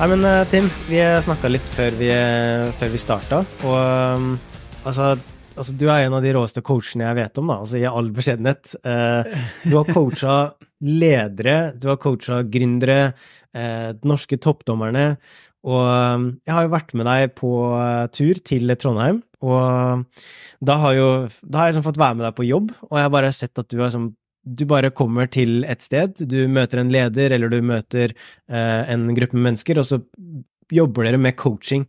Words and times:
Nei, 0.00 0.06
men 0.08 0.22
eh, 0.24 0.46
Tim, 0.48 0.64
vi 0.88 0.96
snakka 0.96 1.48
litt 1.50 1.66
før 1.74 1.92
vi, 1.98 2.06
eh, 2.08 2.70
før 2.80 2.88
vi 2.88 3.00
starta, 3.02 3.42
og 3.68 3.74
um, 4.16 4.30
altså 4.80 5.12
Altså, 5.60 5.74
du 5.76 5.82
er 5.90 6.06
en 6.06 6.14
av 6.16 6.22
de 6.24 6.30
råeste 6.32 6.62
coachene 6.64 7.04
jeg 7.04 7.16
vet 7.18 7.38
om, 7.42 7.50
da, 7.50 7.56
altså 7.60 7.76
i 7.76 7.82
all 7.84 8.06
beskjedenhet. 8.16 8.70
Eh, 8.86 9.32
du 9.66 9.74
har 9.74 9.90
coacha 9.90 10.36
ledere, 10.86 11.56
du 11.76 11.90
har 11.90 11.98
coacha 12.00 12.38
gründere, 12.48 13.10
de 13.52 14.08
norske 14.08 14.38
toppdommerne, 14.40 15.04
og 15.68 15.82
um, 15.90 16.24
jeg 16.46 16.54
har 16.54 16.64
jo 16.64 16.72
vært 16.72 16.94
med 16.96 17.08
deg 17.10 17.34
på 17.36 17.50
tur 18.16 18.40
til 18.46 18.72
Trondheim, 18.80 19.20
og 19.44 20.06
da 20.64 20.78
har, 20.86 20.96
jo, 20.96 21.10
da 21.42 21.60
har 21.60 21.68
jeg 21.68 21.74
liksom 21.74 21.88
fått 21.90 22.00
være 22.00 22.16
med 22.16 22.28
deg 22.30 22.38
på 22.38 22.48
jobb, 22.48 22.72
og 22.88 22.96
jeg 22.96 23.08
har 23.10 23.14
bare 23.18 23.34
sett 23.36 23.60
at 23.60 23.68
du 23.68 23.82
har 23.82 23.92
sånn 23.92 24.14
du 24.44 24.64
bare 24.68 24.92
kommer 24.96 25.28
til 25.30 25.64
et 25.68 25.82
sted, 25.84 26.22
du 26.28 26.46
møter 26.48 26.80
en 26.80 26.92
leder, 26.92 27.34
eller 27.36 27.52
du 27.52 27.60
møter 27.64 28.14
eh, 28.14 28.82
en 28.92 29.10
gruppe 29.16 29.36
mennesker, 29.36 29.80
og 29.80 29.86
så 29.86 30.00
jobber 30.72 31.06
dere 31.06 31.20
med 31.20 31.36
coaching. 31.38 31.84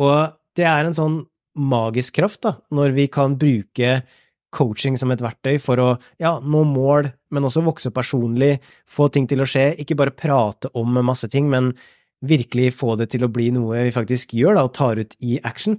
Og 0.00 0.32
det 0.56 0.66
er 0.68 0.86
en 0.86 0.96
sånn 0.96 1.20
magisk 1.60 2.16
kraft, 2.20 2.42
da, 2.46 2.56
når 2.74 2.94
vi 2.96 3.06
kan 3.12 3.36
bruke 3.38 4.00
coaching 4.54 4.96
som 4.98 5.12
et 5.14 5.22
verktøy 5.22 5.60
for 5.62 5.82
å 5.82 5.88
ja, 6.22 6.36
nå 6.42 6.64
mål, 6.66 7.10
men 7.30 7.46
også 7.46 7.62
vokse 7.66 7.92
personlig, 7.94 8.56
få 8.88 9.10
ting 9.12 9.28
til 9.30 9.42
å 9.42 9.48
skje, 9.48 9.70
ikke 9.82 9.98
bare 9.98 10.14
prate 10.16 10.72
om 10.78 10.98
masse 11.06 11.28
ting, 11.30 11.50
men 11.52 11.72
virkelig 12.26 12.74
få 12.76 12.96
det 13.00 13.10
til 13.14 13.24
å 13.24 13.30
bli 13.32 13.48
noe 13.54 13.86
vi 13.86 13.94
faktisk 13.94 14.34
gjør, 14.36 14.58
da, 14.58 14.66
og 14.66 14.74
tar 14.76 15.00
ut 15.00 15.14
i 15.24 15.38
action. 15.46 15.78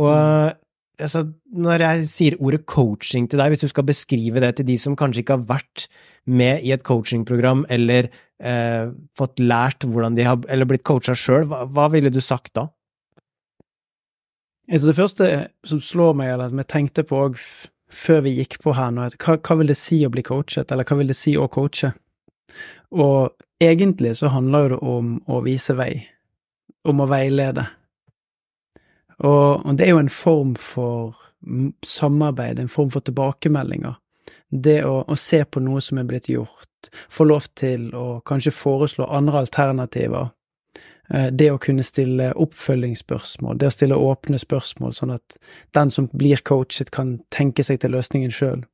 Og 0.00 0.54
altså, 0.98 1.24
når 1.54 1.84
jeg 1.84 2.06
sier 2.10 2.36
ordet 2.42 2.64
coaching 2.68 3.28
til 3.30 3.40
deg, 3.40 3.52
hvis 3.52 3.64
du 3.64 3.70
skal 3.72 3.86
beskrive 3.88 4.42
det 4.44 4.54
til 4.58 4.68
de 4.68 4.78
som 4.80 4.96
kanskje 4.98 5.24
ikke 5.24 5.38
har 5.38 5.46
vært 5.48 5.86
med 6.28 6.64
i 6.66 6.72
et 6.74 6.84
coachingprogram 6.86 7.64
eller 7.72 8.10
eh, 8.10 8.90
fått 9.16 9.40
lært 9.40 9.86
hvordan 9.88 10.18
de 10.18 10.26
har 10.26 10.42
Eller 10.48 10.68
blitt 10.68 10.84
coacha 10.86 11.16
sjøl, 11.16 11.46
hva, 11.48 11.64
hva, 11.64 11.88
ville 11.94 12.12
du 12.12 12.20
sagt 12.24 12.52
da? 12.58 12.68
Altså 14.68 14.90
det 14.90 14.98
første 14.98 15.30
som 15.64 15.80
slår 15.80 16.18
meg, 16.18 16.34
eller 16.34 16.52
som 16.52 16.60
jeg 16.60 16.72
tenkte 16.74 17.06
på 17.08 17.22
òg 17.28 17.38
før 17.88 18.20
vi 18.26 18.34
gikk 18.36 18.58
på 18.60 18.74
her 18.76 18.92
nå, 18.92 19.06
hva, 19.16 19.38
hva 19.40 19.56
vil 19.56 19.72
det 19.72 19.78
si 19.80 20.02
å 20.04 20.12
bli 20.12 20.24
coachet, 20.26 20.68
eller 20.74 20.84
hva 20.84 20.98
vil 21.00 21.08
det 21.08 21.16
si 21.16 21.32
å 21.40 21.48
coache? 21.48 21.94
Og 22.92 23.32
egentlig 23.62 24.14
så 24.20 24.28
handler 24.32 24.74
det 24.74 24.80
om 24.84 25.14
å 25.24 25.40
vise 25.46 25.72
vei, 25.78 25.92
om 26.84 27.00
å 27.00 27.08
veilede. 27.08 27.64
Og, 29.24 29.66
og, 29.66 29.72
det 29.78 29.86
er 29.86 29.96
jo 29.96 30.02
en 30.02 30.12
form 30.12 30.54
for 30.60 31.16
samarbeid, 31.86 32.58
en 32.58 32.70
form 32.70 32.90
for 32.94 33.04
tilbakemeldinger. 33.04 33.98
Det 34.48 34.80
å, 34.86 35.02
å, 35.04 35.16
se 35.18 35.42
på 35.44 35.60
noe 35.60 35.82
som 35.84 36.00
er 36.00 36.08
blitt 36.08 36.30
gjort, 36.30 36.90
få 37.10 37.26
lov 37.28 37.50
til 37.58 37.90
å 37.96 38.20
kanskje 38.26 38.54
foreslå 38.54 39.08
andre 39.10 39.42
alternativer. 39.44 40.30
Eh, 41.10 41.28
det 41.32 41.50
å 41.52 41.60
kunne 41.62 41.84
stille 41.86 42.30
oppfølgingsspørsmål, 42.36 43.58
det 43.58 43.70
å 43.70 43.74
stille 43.74 43.98
åpne 43.98 44.40
spørsmål, 44.40 44.94
sånn 44.96 45.14
at 45.18 45.38
den 45.76 45.92
som 45.94 46.08
blir 46.12 46.40
coachet, 46.44 46.92
kan 46.94 47.18
tenke 47.34 47.66
seg 47.66 47.82
til 47.82 47.96
løsningen 47.96 48.34
sjøl. 48.34 48.64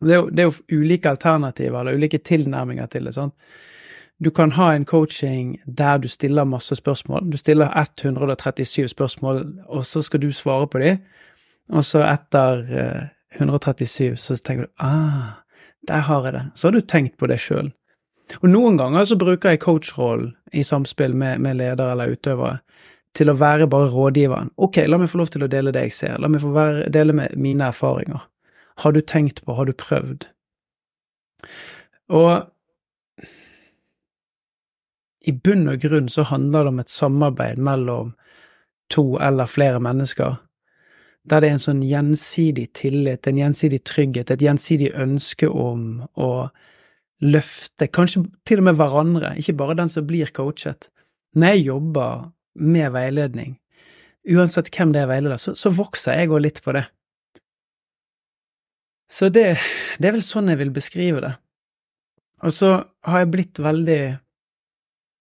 Det, 0.00 0.16
det, 0.32 0.44
er 0.44 0.48
jo 0.48 0.80
ulike 0.80 1.12
alternativer, 1.12 1.82
eller 1.82 1.98
ulike 2.00 2.22
tilnærminger 2.24 2.88
til 2.92 3.08
det. 3.08 3.14
sånn. 3.16 3.34
Du 4.24 4.30
kan 4.30 4.52
ha 4.52 4.74
en 4.74 4.84
coaching 4.84 5.56
der 5.66 5.98
du 5.98 6.08
stiller 6.08 6.44
masse 6.44 6.76
spørsmål. 6.76 7.30
Du 7.32 7.36
stiller 7.36 7.70
137 7.72 8.88
spørsmål, 8.88 9.46
og 9.68 9.86
så 9.86 10.02
skal 10.02 10.22
du 10.22 10.30
svare 10.30 10.66
på 10.68 10.78
dem. 10.78 10.98
Og 11.72 11.84
så 11.84 12.02
etter 12.04 12.64
137 13.38 14.16
så 14.16 14.36
tenker 14.36 14.66
du 14.66 14.84
ah, 14.84 15.40
der 15.88 16.04
har 16.04 16.24
jeg 16.24 16.32
det. 16.32 16.42
Så 16.54 16.68
har 16.68 16.72
du 16.72 16.80
tenkt 16.80 17.16
på 17.18 17.26
det 17.26 17.40
sjøl. 17.40 17.72
Og 18.42 18.48
noen 18.48 18.76
ganger 18.78 19.04
så 19.08 19.16
bruker 19.18 19.54
jeg 19.54 19.62
coachrollen 19.64 20.34
i 20.52 20.62
samspill 20.62 21.14
med, 21.14 21.40
med 21.40 21.56
leder 21.58 21.90
eller 21.90 22.12
utøvere 22.12 22.58
til 23.16 23.30
å 23.30 23.34
være 23.38 23.66
bare 23.70 23.90
rådgiveren. 23.90 24.52
Ok, 24.56 24.82
la 24.86 24.98
meg 25.00 25.10
få 25.10 25.18
lov 25.22 25.32
til 25.34 25.42
å 25.46 25.50
dele 25.50 25.72
det 25.74 25.88
jeg 25.88 25.96
ser, 25.96 26.18
la 26.22 26.30
meg 26.30 26.42
få 26.44 26.52
være, 26.54 26.90
dele 26.94 27.16
med 27.16 27.34
mine 27.34 27.66
erfaringer. 27.72 28.22
Har 28.84 28.94
du 28.94 29.00
tenkt 29.00 29.42
på, 29.44 29.54
har 29.58 29.66
du 29.66 29.74
prøvd? 29.74 30.28
Og 32.14 32.30
i 35.26 35.32
bunn 35.32 35.68
og 35.68 35.82
grunn 35.82 36.08
så 36.08 36.24
handler 36.28 36.64
det 36.64 36.72
om 36.72 36.80
et 36.82 36.92
samarbeid 36.92 37.60
mellom 37.60 38.14
to 38.90 39.04
eller 39.22 39.50
flere 39.50 39.80
mennesker, 39.82 40.38
der 41.28 41.42
det 41.42 41.50
er 41.50 41.56
en 41.58 41.62
sånn 41.62 41.82
gjensidig 41.84 42.70
tillit, 42.76 43.26
en 43.28 43.38
gjensidig 43.38 43.82
trygghet, 43.86 44.32
et 44.32 44.42
gjensidig 44.42 44.90
ønske 44.96 45.50
om 45.50 46.06
å 46.16 46.30
løfte, 47.20 47.90
kanskje 47.92 48.24
til 48.48 48.62
og 48.62 48.70
med 48.70 48.78
hverandre, 48.80 49.34
ikke 49.38 49.58
bare 49.60 49.76
den 49.82 49.92
som 49.92 50.06
blir 50.08 50.32
coachet. 50.34 50.88
Når 51.36 51.54
jeg 51.54 51.66
jobber 51.68 52.30
med 52.54 52.94
veiledning, 52.96 53.58
uansett 54.24 54.72
hvem 54.72 54.94
det 54.96 55.04
er 55.04 55.12
veileder, 55.12 55.40
så, 55.40 55.54
så 55.54 55.72
vokser 55.74 56.16
jeg 56.16 56.32
òg 56.32 56.42
litt 56.46 56.62
på 56.64 56.74
det. 56.76 56.86
Så 59.10 59.28
det, 59.28 59.44
det 59.98 60.08
er 60.08 60.16
vel 60.16 60.24
sånn 60.24 60.48
jeg 60.50 60.60
vil 60.60 60.72
beskrive 60.74 61.22
det. 61.22 61.34
Og 62.46 62.54
så 62.56 62.72
har 63.04 63.22
jeg 63.22 63.32
blitt 63.34 63.60
veldig 63.60 64.02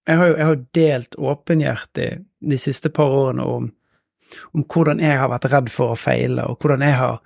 jeg 0.09 0.17
har 0.17 0.31
jo 0.31 0.37
jeg 0.37 0.47
har 0.49 0.63
delt 0.77 1.19
åpenhjertig 1.31 2.09
de 2.49 2.57
siste 2.57 2.89
par 2.93 3.13
årene 3.13 3.45
om, 3.45 3.69
om, 4.53 4.63
hvordan 4.63 5.01
jeg 5.03 5.19
har 5.21 5.29
vært 5.29 5.49
redd 5.53 5.69
for 5.73 5.93
å 5.93 5.99
feile, 5.99 6.47
og 6.49 6.57
hvordan 6.57 6.85
jeg 6.85 6.97
har 6.97 7.19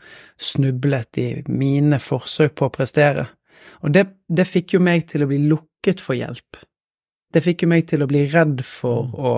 snublet 0.52 1.22
i 1.22 1.28
mine 1.48 2.00
forsøk 2.04 2.58
på 2.60 2.68
å 2.68 2.74
prestere. 2.74 3.28
Og 3.86 3.94
det, 3.96 4.08
det 4.28 4.48
fikk 4.50 4.76
jo 4.76 4.84
meg 4.84 5.08
til 5.12 5.24
å 5.24 5.30
bli 5.32 5.40
lukket 5.48 6.04
for 6.04 6.18
hjelp. 6.20 6.60
Det 7.34 7.44
fikk 7.46 7.64
jo 7.64 7.72
meg 7.72 7.88
til 7.90 8.04
å 8.04 8.10
bli 8.10 8.26
redd 8.34 8.66
for 8.68 9.08
mm. 9.08 9.14
å, 9.16 9.36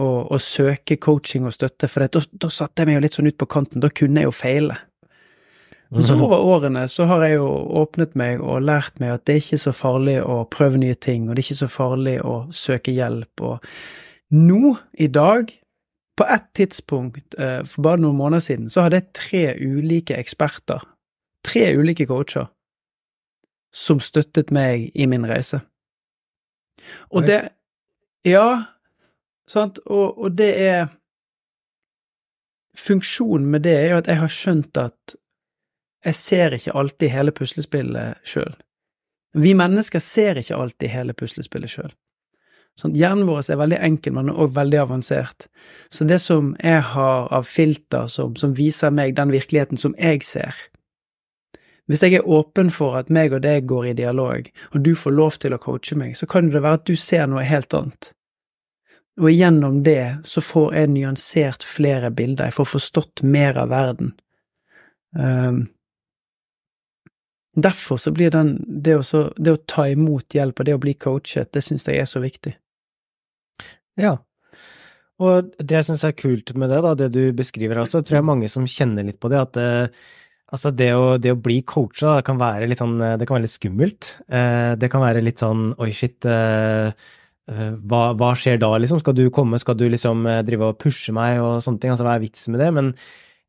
å, 0.00 0.08
å 0.32 0.40
søke 0.40 0.96
coaching 0.96 1.44
og 1.46 1.54
støtte, 1.54 1.90
for 1.92 2.06
da, 2.06 2.24
da 2.32 2.52
satte 2.52 2.82
jeg 2.82 2.90
meg 2.90 2.98
jo 2.98 3.04
litt 3.04 3.18
sånn 3.18 3.28
ut 3.30 3.40
på 3.40 3.50
kanten, 3.50 3.84
da 3.84 3.92
kunne 3.92 4.24
jeg 4.24 4.30
jo 4.30 4.36
feile. 4.36 4.80
Men 5.90 6.04
så 6.06 6.14
mhm. 6.14 6.22
over 6.22 6.38
årene 6.38 6.84
så 6.88 7.04
har 7.10 7.24
jeg 7.26 7.40
jo 7.40 7.48
åpnet 7.80 8.12
meg 8.18 8.42
og 8.42 8.62
lært 8.62 9.00
meg 9.02 9.16
at 9.16 9.24
det 9.26 9.34
er 9.34 9.40
ikke 9.42 9.58
så 9.58 9.72
farlig 9.74 10.20
å 10.22 10.44
prøve 10.50 10.78
nye 10.78 10.94
ting, 10.94 11.26
og 11.26 11.34
det 11.34 11.42
er 11.42 11.48
ikke 11.48 11.62
så 11.64 11.70
farlig 11.70 12.20
å 12.22 12.34
søke 12.54 12.94
hjelp, 12.94 13.42
og 13.42 13.64
nå, 14.30 14.76
i 14.94 15.08
dag, 15.10 15.50
på 16.20 16.26
ett 16.30 16.46
tidspunkt 16.54 17.34
eh, 17.34 17.64
for 17.66 17.82
bare 17.82 17.98
noen 18.04 18.18
måneder 18.20 18.44
siden, 18.44 18.68
så 18.70 18.84
hadde 18.84 19.00
jeg 19.00 19.14
tre 19.18 19.42
ulike 19.58 20.14
eksperter, 20.14 20.84
tre 21.42 21.64
ulike 21.74 22.06
coacher, 22.06 22.46
som 23.74 23.98
støttet 24.02 24.52
meg 24.54 24.92
i 24.94 25.08
min 25.10 25.26
reise. 25.26 25.64
Og 27.10 27.26
det 27.26 27.48
Ja, 28.24 28.76
sant, 29.48 29.78
og, 29.86 30.18
og 30.18 30.36
det 30.36 30.50
er 30.60 30.88
Funksjonen 32.76 33.48
med 33.50 33.64
det 33.64 33.72
er 33.74 33.88
jo 33.90 33.96
at 33.98 34.08
jeg 34.08 34.20
har 34.20 34.30
skjønt 34.32 34.78
at 34.78 35.14
jeg 36.04 36.16
ser 36.16 36.56
ikke 36.56 36.74
alltid 36.76 37.12
hele 37.12 37.32
puslespillet 37.36 38.20
sjøl. 38.24 38.54
Vi 39.36 39.52
mennesker 39.54 40.02
ser 40.02 40.40
ikke 40.40 40.56
alltid 40.58 40.90
hele 40.90 41.14
puslespillet 41.14 41.70
sjøl. 41.70 41.92
Sånn, 42.78 42.94
hjernen 42.96 43.28
vår 43.28 43.50
er 43.50 43.58
veldig 43.60 43.78
enkel, 43.84 44.14
men 44.16 44.30
også 44.30 44.56
veldig 44.56 44.78
avansert. 44.80 45.46
Så 45.92 46.06
det 46.08 46.20
som 46.22 46.54
jeg 46.62 46.82
har 46.94 47.28
av 47.34 47.48
filter 47.48 48.08
som, 48.08 48.36
som, 48.40 48.54
viser 48.56 48.94
meg 48.94 49.16
den 49.18 49.32
virkeligheten 49.34 49.80
som 49.80 49.96
jeg 49.98 50.24
ser 50.24 50.54
Hvis 51.90 52.04
jeg 52.06 52.14
er 52.20 52.28
åpen 52.28 52.70
for 52.70 52.94
at 53.00 53.08
meg 53.10 53.32
og 53.34 53.42
deg 53.42 53.66
går 53.66 53.88
i 53.90 53.96
dialog, 53.98 54.46
og 54.70 54.82
du 54.86 54.92
får 54.94 55.10
lov 55.10 55.38
til 55.42 55.56
å 55.56 55.58
coache 55.58 55.96
meg, 55.98 56.14
så 56.14 56.28
kan 56.30 56.46
det 56.52 56.62
være 56.62 56.78
at 56.78 56.86
du 56.86 56.94
ser 56.94 57.26
noe 57.26 57.42
helt 57.42 57.74
annet. 57.74 58.12
Og 59.18 59.32
gjennom 59.34 59.80
det 59.82 60.22
så 60.24 60.40
får 60.40 60.76
jeg 60.78 60.92
nyansert 60.94 61.66
flere 61.66 62.12
bilder, 62.14 62.46
jeg 62.46 62.56
får 62.60 62.68
forstått 62.76 63.24
mer 63.26 63.58
av 63.58 63.74
verden. 63.74 64.14
Um, 65.18 65.66
Derfor 67.56 67.98
så 67.98 68.12
blir 68.14 68.30
den, 68.30 68.54
det 68.62 68.94
å, 69.00 69.22
det 69.36 69.54
å 69.56 69.62
ta 69.66 69.88
imot 69.90 70.36
hjelp 70.36 70.60
og 70.60 70.68
det 70.68 70.74
å 70.76 70.82
bli 70.82 70.94
coachet, 70.94 71.50
det 71.50 71.64
syns 71.66 71.88
jeg 71.88 71.98
er 71.98 72.06
så 72.06 72.22
viktig. 72.22 72.54
Ja, 73.98 74.20
og 75.20 75.50
det 75.58 75.76
jeg 75.76 75.88
syns 75.90 76.06
er 76.06 76.16
kult 76.16 76.54
med 76.56 76.70
det, 76.72 76.80
da, 76.84 76.94
det 76.96 77.10
du 77.12 77.22
beskriver 77.36 77.82
også, 77.82 78.00
tror 78.06 78.20
jeg 78.20 78.28
mange 78.30 78.48
som 78.48 78.68
kjenner 78.70 79.04
litt 79.04 79.20
på 79.20 79.28
det, 79.32 79.40
at 79.42 79.58
eh, 79.60 80.04
altså 80.54 80.72
det 80.72 80.90
å, 80.96 81.06
det 81.20 81.34
å 81.34 81.40
bli 81.40 81.60
coacha 81.68 82.16
kan 82.26 82.40
være 82.40 82.70
litt 82.70 82.80
sånn, 82.80 82.96
det 83.20 83.28
kan 83.28 83.36
være 83.36 83.44
litt 83.48 83.56
skummelt. 83.56 84.12
Eh, 84.32 84.72
det 84.80 84.90
kan 84.92 85.04
være 85.04 85.24
litt 85.24 85.42
sånn 85.42 85.74
oi, 85.76 85.90
shit, 85.96 86.24
eh, 86.24 86.88
eh 87.50 87.74
hva, 87.84 88.04
hva, 88.16 88.30
skjer 88.38 88.62
da, 88.62 88.72
liksom? 88.80 89.02
Skal 89.02 89.18
du 89.18 89.26
komme, 89.34 89.60
skal 89.60 89.76
du 89.76 89.90
liksom 89.92 90.24
eh, 90.30 90.40
drive 90.46 90.70
og 90.70 90.80
pushe 90.80 91.12
meg 91.16 91.42
og 91.42 91.58
sånne 91.66 91.82
ting? 91.82 91.92
Altså 91.92 92.06
hva 92.08 92.16
er 92.16 92.24
vitsen 92.24 92.56
med 92.56 92.64
det? 92.64 92.70
Men 92.78 92.94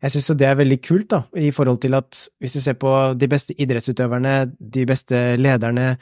jeg 0.02 0.14
syns 0.16 0.32
jo 0.32 0.38
det 0.38 0.48
er 0.50 0.58
veldig 0.58 0.80
kult, 0.82 1.10
da, 1.14 1.22
i 1.38 1.52
forhold 1.54 1.82
til 1.84 1.94
at 1.98 2.24
hvis 2.42 2.56
du 2.58 2.62
ser 2.64 2.78
på 2.82 2.92
de 3.18 3.30
beste 3.30 3.54
idrettsutøverne, 3.54 4.36
de 4.58 4.86
beste 4.90 5.20
lederne, 5.38 5.94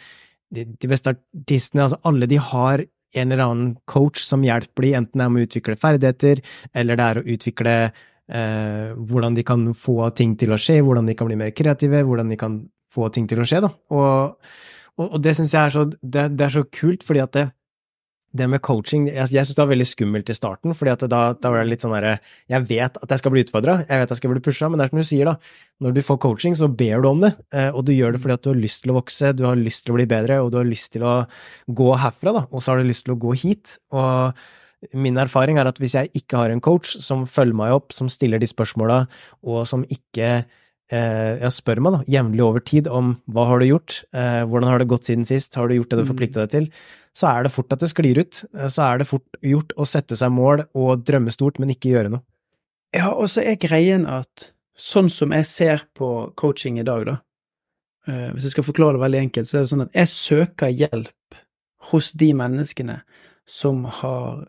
de, 0.56 0.63
de 0.72 0.90
beste 0.90 1.12
artistene, 1.12 1.86
altså 1.86 2.00
alle 2.07 2.30
de 2.30 2.40
har 2.40 2.86
en 3.19 3.34
eller 3.34 3.44
annen 3.44 3.74
coach 3.90 4.22
som 4.24 4.46
hjelper 4.46 4.86
de, 4.86 4.94
enten 5.01 5.19
det 5.19 5.25
er 5.25 5.34
med 5.34 5.44
å 5.44 5.50
utvikle 5.50 5.78
ferdigheter, 5.81 6.42
eller 6.78 7.00
det 7.00 7.06
er 7.06 7.19
å 7.19 7.28
utvikle 7.36 7.75
eh, 7.84 8.90
hvordan 9.10 9.38
de 9.38 9.46
kan 9.48 9.68
få 9.78 9.98
ting 10.18 10.36
til 10.40 10.54
å 10.54 10.60
skje, 10.62 10.80
hvordan 10.86 11.10
de 11.10 11.18
kan 11.18 11.30
bli 11.30 11.40
mer 11.40 11.54
kreative, 11.57 12.04
hvordan 12.07 12.31
de 12.31 12.40
kan 12.40 12.60
få 12.94 13.10
ting 13.13 13.28
til 13.30 13.42
å 13.42 13.48
skje, 13.50 13.63
da. 13.66 13.74
Og, 13.94 14.52
og, 14.98 15.06
og 15.07 15.19
det 15.25 15.36
syns 15.38 15.56
jeg 15.56 15.62
er 15.63 15.75
så, 15.75 15.86
det, 15.90 16.30
det, 16.38 16.45
er 16.45 16.56
så 16.56 16.66
kult, 16.80 17.06
fordi 17.06 17.25
at 17.25 17.36
det, 17.36 17.50
det 18.36 18.46
med 18.50 18.62
coaching 18.62 19.08
Jeg, 19.10 19.31
jeg 19.34 19.48
syns 19.48 19.58
det 19.58 19.64
var 19.64 19.72
veldig 19.72 19.88
skummelt 19.90 20.30
i 20.30 20.36
starten, 20.38 20.76
fordi 20.78 21.08
da, 21.10 21.22
da 21.34 21.52
var 21.52 21.64
det 21.64 21.72
litt 21.72 21.86
sånn 21.86 21.96
derre 21.96 22.18
Jeg 22.52 22.68
vet 22.70 23.00
at 23.02 23.16
jeg 23.16 23.22
skal 23.24 23.34
bli 23.34 23.44
utfordra, 23.46 23.80
jeg 23.88 24.04
vet 24.04 24.06
at 24.06 24.14
jeg 24.14 24.22
skal 24.22 24.34
bli 24.36 24.44
pusha, 24.46 24.70
men 24.70 24.80
det 24.80 24.86
er 24.86 24.94
som 24.94 25.02
du 25.02 25.08
sier, 25.10 25.31
da. 25.31 25.36
Når 25.81 25.96
du 25.96 26.02
får 26.06 26.22
coaching, 26.22 26.56
så 26.60 26.70
ber 26.70 27.02
du 27.02 27.10
om 27.10 27.26
det, 27.26 27.34
eh, 27.56 27.72
og 27.74 27.86
du 27.88 27.94
gjør 27.96 28.14
det 28.16 28.22
fordi 28.22 28.38
at 28.38 28.46
du 28.46 28.52
har 28.52 28.62
lyst 28.62 28.84
til 28.84 28.94
å 28.94 29.00
vokse, 29.00 29.34
du 29.34 29.46
har 29.48 29.60
lyst 29.60 29.86
til 29.86 29.96
å 29.96 30.00
bli 30.00 30.08
bedre, 30.12 30.40
og 30.44 30.54
du 30.54 30.60
har 30.60 30.70
lyst 30.70 30.94
til 30.96 31.06
å 31.08 31.18
gå 31.81 31.92
herfra, 32.04 32.36
da, 32.36 32.46
og 32.52 32.62
så 32.62 32.74
har 32.74 32.81
du 32.81 32.90
lyst 32.90 33.08
til 33.08 33.16
å 33.16 33.20
gå 33.22 33.36
hit. 33.40 33.78
Og 33.96 34.96
min 34.96 35.20
erfaring 35.20 35.60
er 35.60 35.70
at 35.72 35.80
hvis 35.81 35.98
jeg 35.98 36.12
ikke 36.22 36.44
har 36.44 36.54
en 36.54 36.64
coach 36.64 36.98
som 37.04 37.26
følger 37.28 37.58
meg 37.58 37.76
opp, 37.80 37.96
som 37.96 38.12
stiller 38.12 38.42
de 38.42 38.50
spørsmåla, 38.50 39.04
og 39.48 39.66
som 39.70 39.88
ikke 39.90 40.30
eh, 40.94 41.34
ja, 41.42 41.52
spør 41.54 41.81
meg 41.84 41.98
da, 41.98 42.02
jevnlig 42.20 42.46
over 42.46 42.64
tid 42.66 42.90
om 42.92 43.16
hva 43.31 43.48
har 43.50 43.62
du 43.62 43.70
gjort, 43.70 44.02
eh, 44.14 44.42
hvordan 44.46 44.72
har 44.72 44.81
det 44.81 44.90
gått 44.92 45.10
siden 45.10 45.28
sist, 45.28 45.56
har 45.60 45.70
du 45.70 45.78
gjort 45.78 45.94
det 45.94 46.02
du 46.02 46.10
forplikta 46.10 46.46
deg 46.46 46.56
til, 46.56 46.72
så 47.19 47.33
er 47.33 47.45
det 47.45 47.51
fort 47.54 47.74
at 47.75 47.83
det 47.83 47.92
sklir 47.92 48.21
ut. 48.21 48.44
Eh, 48.56 48.69
så 48.71 48.86
er 48.88 49.01
det 49.01 49.10
fort 49.10 49.39
gjort 49.45 49.75
å 49.75 49.88
sette 49.88 50.18
seg 50.19 50.31
mål 50.33 50.66
og 50.77 51.04
drømme 51.07 51.33
stort, 51.36 51.60
men 51.60 51.74
ikke 51.74 51.92
gjøre 51.94 52.13
noe. 52.16 52.24
Ja, 52.95 53.12
og 53.12 53.27
så 53.30 53.44
er 53.45 53.60
greien 53.62 54.07
at 54.10 54.50
sånn 54.80 55.12
som 55.13 55.33
jeg 55.36 55.48
ser 55.50 55.83
på 55.98 56.31
coaching 56.39 56.80
i 56.80 56.88
dag, 56.88 57.06
da, 57.06 57.18
eh, 58.07 58.30
hvis 58.33 58.48
jeg 58.48 58.56
skal 58.56 58.69
forklare 58.69 58.98
det 58.98 59.04
veldig 59.04 59.24
enkelt, 59.27 59.50
så 59.50 59.60
er 59.60 59.66
det 59.66 59.74
sånn 59.74 59.86
at 59.86 60.00
jeg 60.00 60.13
søker 60.13 60.71
hjelp 60.71 61.42
hos 61.92 62.13
de 62.18 62.31
menneskene 62.36 63.01
som 63.50 63.83
har 64.00 64.48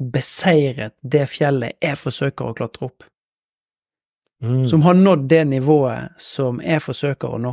beseiret 0.00 0.96
det 1.02 1.26
fjellet 1.28 1.76
jeg 1.82 1.98
forsøker 2.00 2.50
å 2.50 2.56
klatre 2.56 2.88
opp. 2.88 3.04
Mm. 4.40 4.64
Som 4.68 4.82
har 4.86 4.96
nådd 4.96 5.26
det 5.28 5.42
nivået 5.44 6.16
som 6.18 6.62
jeg 6.64 6.80
forsøker 6.80 7.36
å 7.36 7.40
nå. 7.40 7.52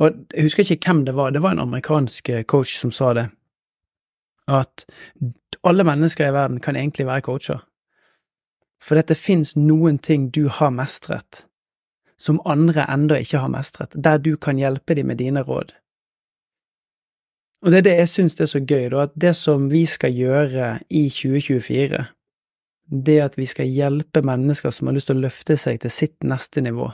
Og 0.00 0.12
jeg 0.34 0.44
husker 0.44 0.62
ikke 0.62 0.90
hvem 0.90 1.04
det 1.06 1.14
var, 1.16 1.30
det 1.32 1.42
var 1.42 1.56
en 1.56 1.64
amerikansk 1.64 2.28
eh, 2.28 2.44
coach 2.44 2.76
som 2.80 2.92
sa 2.92 3.14
det, 3.16 3.28
at 4.48 4.84
alle 5.66 5.84
mennesker 5.84 6.28
i 6.28 6.34
verden 6.34 6.60
kan 6.60 6.76
egentlig 6.76 7.06
være 7.06 7.24
coacher. 7.26 7.64
For 8.82 9.00
det 9.00 9.16
fins 9.16 9.56
noen 9.56 9.98
ting 9.98 10.28
du 10.30 10.48
har 10.52 10.70
mestret, 10.70 11.46
som 12.18 12.42
andre 12.44 12.84
enda 12.92 13.16
ikke 13.20 13.40
har 13.40 13.50
mestret, 13.52 13.96
der 13.96 14.18
du 14.18 14.36
kan 14.36 14.60
hjelpe 14.60 14.94
dem 14.94 15.06
med 15.06 15.18
dine 15.18 15.42
råd. 15.42 15.72
Og 17.64 17.72
det 17.72 17.78
er 17.78 17.86
det 17.86 17.96
jeg 17.96 18.08
syns 18.12 18.36
er 18.40 18.50
så 18.50 18.60
gøy, 18.60 18.90
da, 18.92 19.06
at 19.08 19.16
det 19.16 19.32
som 19.36 19.70
vi 19.72 19.86
skal 19.88 20.12
gjøre 20.12 20.76
i 20.92 21.08
2024, 21.08 22.04
det 23.06 23.16
at 23.20 23.38
vi 23.38 23.46
skal 23.48 23.66
hjelpe 23.66 24.22
mennesker 24.22 24.70
som 24.70 24.86
har 24.86 24.94
lyst 24.94 25.10
til 25.10 25.18
å 25.18 25.24
løfte 25.24 25.56
seg 25.58 25.80
til 25.82 25.90
sitt 25.90 26.22
neste 26.24 26.62
nivå. 26.62 26.92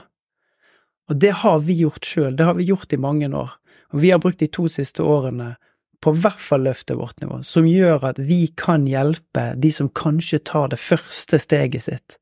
Og 1.11 1.19
det 1.19 1.33
har 1.43 1.59
vi 1.67 1.75
gjort 1.81 2.07
sjøl, 2.07 2.35
det 2.37 2.47
har 2.47 2.57
vi 2.57 2.69
gjort 2.69 2.93
i 2.93 3.01
mange 3.01 3.27
år, 3.35 3.51
og 3.93 4.01
vi 4.01 4.11
har 4.13 4.21
brukt 4.23 4.39
de 4.39 4.47
to 4.47 4.69
siste 4.71 5.03
årene 5.03 5.55
på 6.03 6.11
hvert 6.19 6.41
fall 6.41 6.65
løfte 6.67 6.97
vårt 6.99 7.21
nivå, 7.23 7.41
som 7.47 7.67
gjør 7.67 8.09
at 8.09 8.19
vi 8.19 8.45
kan 8.59 8.87
hjelpe 8.87 9.53
de 9.55 9.71
som 9.71 9.89
kanskje 9.89 10.41
tar 10.43 10.71
det 10.73 10.79
første 10.83 11.39
steget 11.39 11.85
sitt 11.85 12.17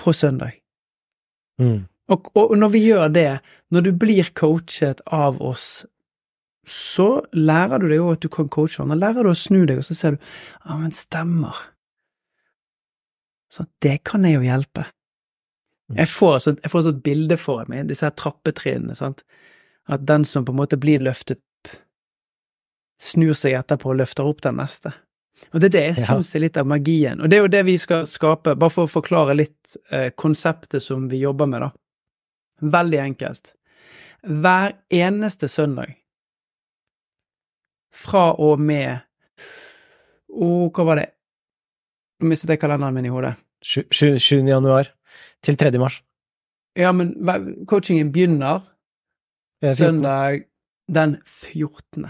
på 0.00 0.12
søndag. 0.16 0.56
Mm. 1.60 1.84
Og, 2.12 2.30
og 2.36 2.54
når 2.58 2.72
vi 2.72 2.84
gjør 2.86 3.12
det, 3.12 3.30
når 3.72 3.88
du 3.88 3.90
blir 3.96 4.32
coachet 4.36 5.04
av 5.12 5.40
oss 5.44 5.82
så 6.68 7.24
lærer 7.34 7.82
du 7.82 7.88
deg 7.90 7.98
jo 7.98 8.10
at 8.12 8.22
du 8.22 8.30
kan 8.30 8.50
coache 8.52 8.82
andre. 8.82 9.00
Lærer 9.00 9.26
du 9.26 9.32
å 9.32 9.38
snu 9.38 9.64
deg, 9.66 9.80
og 9.80 9.86
så 9.86 9.96
ser 9.98 10.14
du 10.14 10.18
ja, 10.20 10.76
men 10.78 10.94
stemmer. 10.94 11.58
Så 13.52 13.66
det 13.84 13.98
kan 14.08 14.24
jeg 14.24 14.38
jo 14.38 14.46
hjelpe. 14.46 14.86
Mm. 15.92 15.98
Jeg 16.00 16.08
får, 16.08 16.36
så, 16.44 16.54
jeg 16.62 16.70
får 16.72 16.82
så 16.86 16.92
et 16.94 17.02
bilde 17.04 17.36
for 17.38 17.68
meg, 17.68 17.86
disse 17.90 18.06
her 18.06 18.14
trappetrinnene, 18.16 18.94
sant. 18.96 19.22
At 19.92 20.04
den 20.08 20.24
som 20.28 20.44
på 20.46 20.52
en 20.54 20.60
måte 20.62 20.78
blir 20.80 21.02
løftet 21.04 21.40
snur 23.02 23.34
seg 23.34 23.56
etterpå 23.58 23.90
og 23.92 23.98
løfter 23.98 24.24
opp 24.30 24.40
den 24.44 24.56
neste. 24.60 24.92
Og 25.52 25.58
det 25.60 25.68
er 25.68 25.74
det 25.74 25.82
jeg 25.88 25.96
Ja. 25.98 26.06
syns 26.14 26.34
er 26.36 26.40
litt 26.44 26.56
av 26.56 26.66
magien. 26.70 27.20
Og 27.20 27.28
det 27.28 27.36
er 27.36 27.42
jo 27.42 27.48
det 27.50 27.64
vi 27.66 27.74
skal 27.82 28.06
skape, 28.06 28.54
bare 28.56 28.70
for 28.70 28.86
å 28.86 28.92
forklare 28.92 29.34
litt 29.36 29.76
eh, 29.90 30.10
konseptet 30.14 30.82
som 30.82 31.08
vi 31.10 31.18
jobber 31.24 31.46
med, 31.50 31.60
da. 31.66 31.70
Veldig 32.62 32.98
enkelt. 33.02 33.52
Hver 34.22 34.76
eneste 34.94 35.48
søndag 35.50 35.96
fra 37.92 38.32
og 38.38 38.60
med 38.60 39.00
Å, 40.32 40.46
hva 40.72 40.84
var 40.88 40.96
det? 40.96 41.08
Nå 42.22 42.30
mistet 42.30 42.48
jeg 42.54 42.60
kalenderen 42.62 42.94
min 42.96 43.04
i 43.04 43.10
hodet. 43.12 43.34
Sju- 43.62 43.84
sju- 43.92 44.16
7. 44.18 44.46
januar 44.48 44.88
til 45.44 45.58
3. 45.58 45.72
mars. 45.78 46.00
Ja, 46.78 46.92
men 46.92 47.14
coachingen 47.68 48.12
begynner 48.12 48.62
14. 49.62 49.76
søndag 49.76 50.44
den 50.88 51.16
14. 51.26 52.08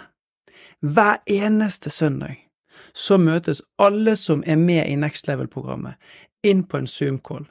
Hver 0.80 1.18
eneste 1.26 1.90
søndag 1.90 2.48
så 2.94 3.18
møtes 3.18 3.62
alle 3.78 4.16
som 4.16 4.42
er 4.46 4.56
med 4.56 4.86
i 4.88 4.96
Next 4.96 5.28
Level-programmet, 5.28 5.94
inn 6.44 6.64
på 6.66 6.80
en 6.80 6.88
Zoom-call. 6.90 7.46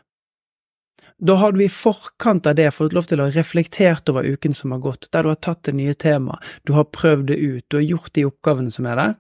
Da 1.22 1.36
har 1.38 1.54
du 1.54 1.62
i 1.64 1.70
forkant 1.70 2.48
av 2.50 2.58
det 2.58 2.72
fått 2.74 2.96
lov 2.98 3.06
til 3.10 3.22
å 3.22 3.28
ha 3.28 3.34
reflektert 3.34 4.10
over 4.10 4.26
uken 4.26 4.56
som 4.58 4.74
har 4.74 4.82
gått, 4.82 5.08
der 5.14 5.24
du 5.24 5.32
har 5.32 5.40
tatt 5.40 5.64
det 5.68 5.76
nye 5.78 5.94
temaet, 5.94 6.42
du 6.66 6.74
har 6.74 6.90
prøvd 6.90 7.28
det 7.30 7.38
ut, 7.38 7.66
du 7.70 7.78
har 7.78 7.86
gjort 7.86 8.14
de 8.18 8.26
oppgavene 8.26 8.74
som 8.74 8.88
er 8.90 8.98
der. 8.98 9.14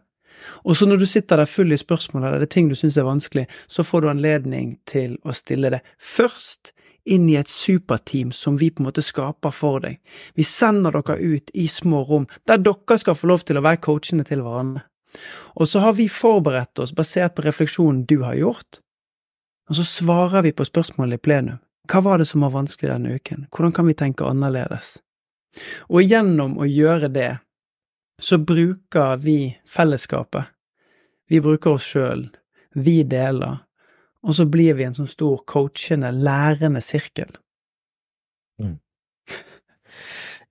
Og 0.66 0.78
så 0.78 0.88
når 0.88 1.02
du 1.02 1.08
sitter 1.10 1.42
der 1.42 1.50
full 1.50 1.72
i 1.74 1.80
spørsmål, 1.80 2.24
eller 2.24 2.44
det 2.44 2.50
er 2.50 2.54
ting 2.56 2.70
du 2.70 2.76
syns 2.78 2.98
er 2.98 3.08
vanskelig, 3.08 3.48
så 3.68 3.86
får 3.86 4.02
du 4.02 4.12
anledning 4.12 4.76
til 4.90 5.18
å 5.24 5.36
stille 5.36 5.74
det 5.74 5.82
først 5.98 6.74
inn 7.06 7.30
i 7.30 7.38
et 7.40 7.50
superteam 7.50 8.32
som 8.36 8.58
vi 8.62 8.70
på 8.70 8.84
en 8.84 8.90
måte 8.90 9.04
skaper 9.06 9.54
for 9.56 9.82
deg. 9.82 9.98
Vi 10.38 10.46
sender 10.46 10.94
dere 10.94 11.18
ut 11.18 11.52
i 11.58 11.68
små 11.68 12.04
rom, 12.06 12.28
der 12.46 12.62
dere 12.62 12.98
skal 13.02 13.18
få 13.18 13.32
lov 13.32 13.46
til 13.46 13.58
å 13.58 13.66
være 13.66 13.82
coachene 13.82 14.26
til 14.28 14.44
hverandre. 14.46 14.86
Og 15.60 15.68
så 15.68 15.82
har 15.84 15.98
vi 15.98 16.08
forberedt 16.08 16.80
oss 16.80 16.94
basert 16.96 17.36
på 17.36 17.44
refleksjonen 17.44 18.06
du 18.08 18.22
har 18.24 18.38
gjort, 18.40 18.80
og 19.70 19.78
så 19.78 19.86
svarer 19.88 20.46
vi 20.46 20.54
på 20.56 20.68
spørsmålet 20.68 21.20
i 21.20 21.24
plenum. 21.24 21.60
Hva 21.92 22.02
var 22.06 22.22
det 22.22 22.28
som 22.30 22.44
var 22.46 22.54
vanskelig 22.54 22.92
denne 22.92 23.16
uken? 23.18 23.48
Hvordan 23.52 23.74
kan 23.76 23.88
vi 23.88 23.96
tenke 23.98 24.28
annerledes? 24.28 25.00
Og 25.92 26.06
gjennom 26.06 26.58
å 26.62 26.68
gjøre 26.68 27.10
det, 27.12 27.32
så 28.22 28.38
bruker 28.38 29.18
vi 29.22 29.38
fellesskapet. 29.68 30.54
Vi 31.32 31.42
bruker 31.42 31.78
oss 31.78 31.88
sjøl. 31.94 32.28
Vi 32.78 33.02
deler. 33.08 33.62
Og 34.22 34.36
så 34.38 34.46
blir 34.46 34.76
vi 34.78 34.86
en 34.86 34.96
sånn 34.96 35.10
stor 35.10 35.42
coachende, 35.50 36.14
lærende 36.14 36.84
sirkel. 36.86 37.34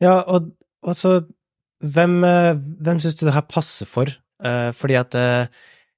Ja, 0.01 0.15
og, 0.33 0.47
og 0.81 0.95
så 0.97 1.19
Hvem, 1.81 2.15
eh, 2.25 2.55
hvem 2.57 2.99
syns 3.01 3.17
du 3.17 3.27
det 3.27 3.33
her 3.33 3.45
passer 3.49 3.89
for? 3.89 4.09
Uh, 4.45 4.69
fordi 4.77 4.99
at 5.01 5.15
uh, 5.17 5.49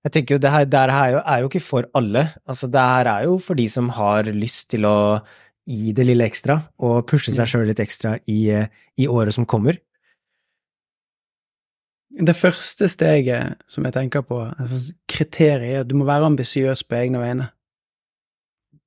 jeg 0.07 0.13
tenker 0.15 0.37
jo 0.37 0.43
det 0.43 0.51
her, 0.51 0.67
det 0.67 0.79
her 0.79 0.93
er, 0.95 1.09
jo, 1.11 1.23
er 1.27 1.41
jo 1.43 1.49
ikke 1.51 1.63
for 1.63 1.89
alle. 1.99 2.23
Altså, 2.47 2.69
det 2.71 2.85
her 2.87 3.11
er 3.11 3.25
jo 3.27 3.37
for 3.43 3.59
de 3.59 3.67
som 3.71 3.89
har 3.95 4.31
lyst 4.31 4.69
til 4.71 4.87
å 4.87 4.95
gi 5.67 5.91
det 5.95 6.07
lille 6.07 6.27
ekstra, 6.27 6.61
og 6.83 7.03
pushe 7.11 7.35
seg 7.35 7.51
sjøl 7.51 7.67
litt 7.71 7.83
ekstra 7.83 8.17
i, 8.31 8.41
i 8.99 9.09
året 9.11 9.35
som 9.35 9.47
kommer. 9.47 9.79
Det 12.13 12.35
første 12.37 12.89
steget 12.89 13.57
som 13.71 13.87
jeg 13.87 13.95
tenker 13.97 14.25
på, 14.27 14.39
kriteriet, 15.09 15.79
er 15.79 15.81
at 15.81 15.89
du 15.91 15.97
må 15.97 16.05
være 16.05 16.29
ambisiøs 16.29 16.85
på 16.85 16.99
egne 16.99 17.23
vegne. 17.23 17.49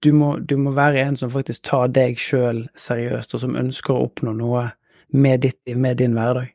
Du 0.04 0.12
må, 0.14 0.36
du 0.38 0.58
må 0.62 0.76
være 0.76 1.02
en 1.08 1.18
som 1.18 1.32
faktisk 1.34 1.64
tar 1.66 1.90
deg 1.90 2.20
sjøl 2.22 2.68
seriøst, 2.78 3.34
og 3.34 3.42
som 3.42 3.58
ønsker 3.58 3.96
å 3.96 4.06
oppnå 4.06 4.36
noe 4.38 4.68
med, 5.16 5.42
ditt, 5.42 5.62
med 5.76 5.98
din 5.98 6.14
hverdag. 6.14 6.52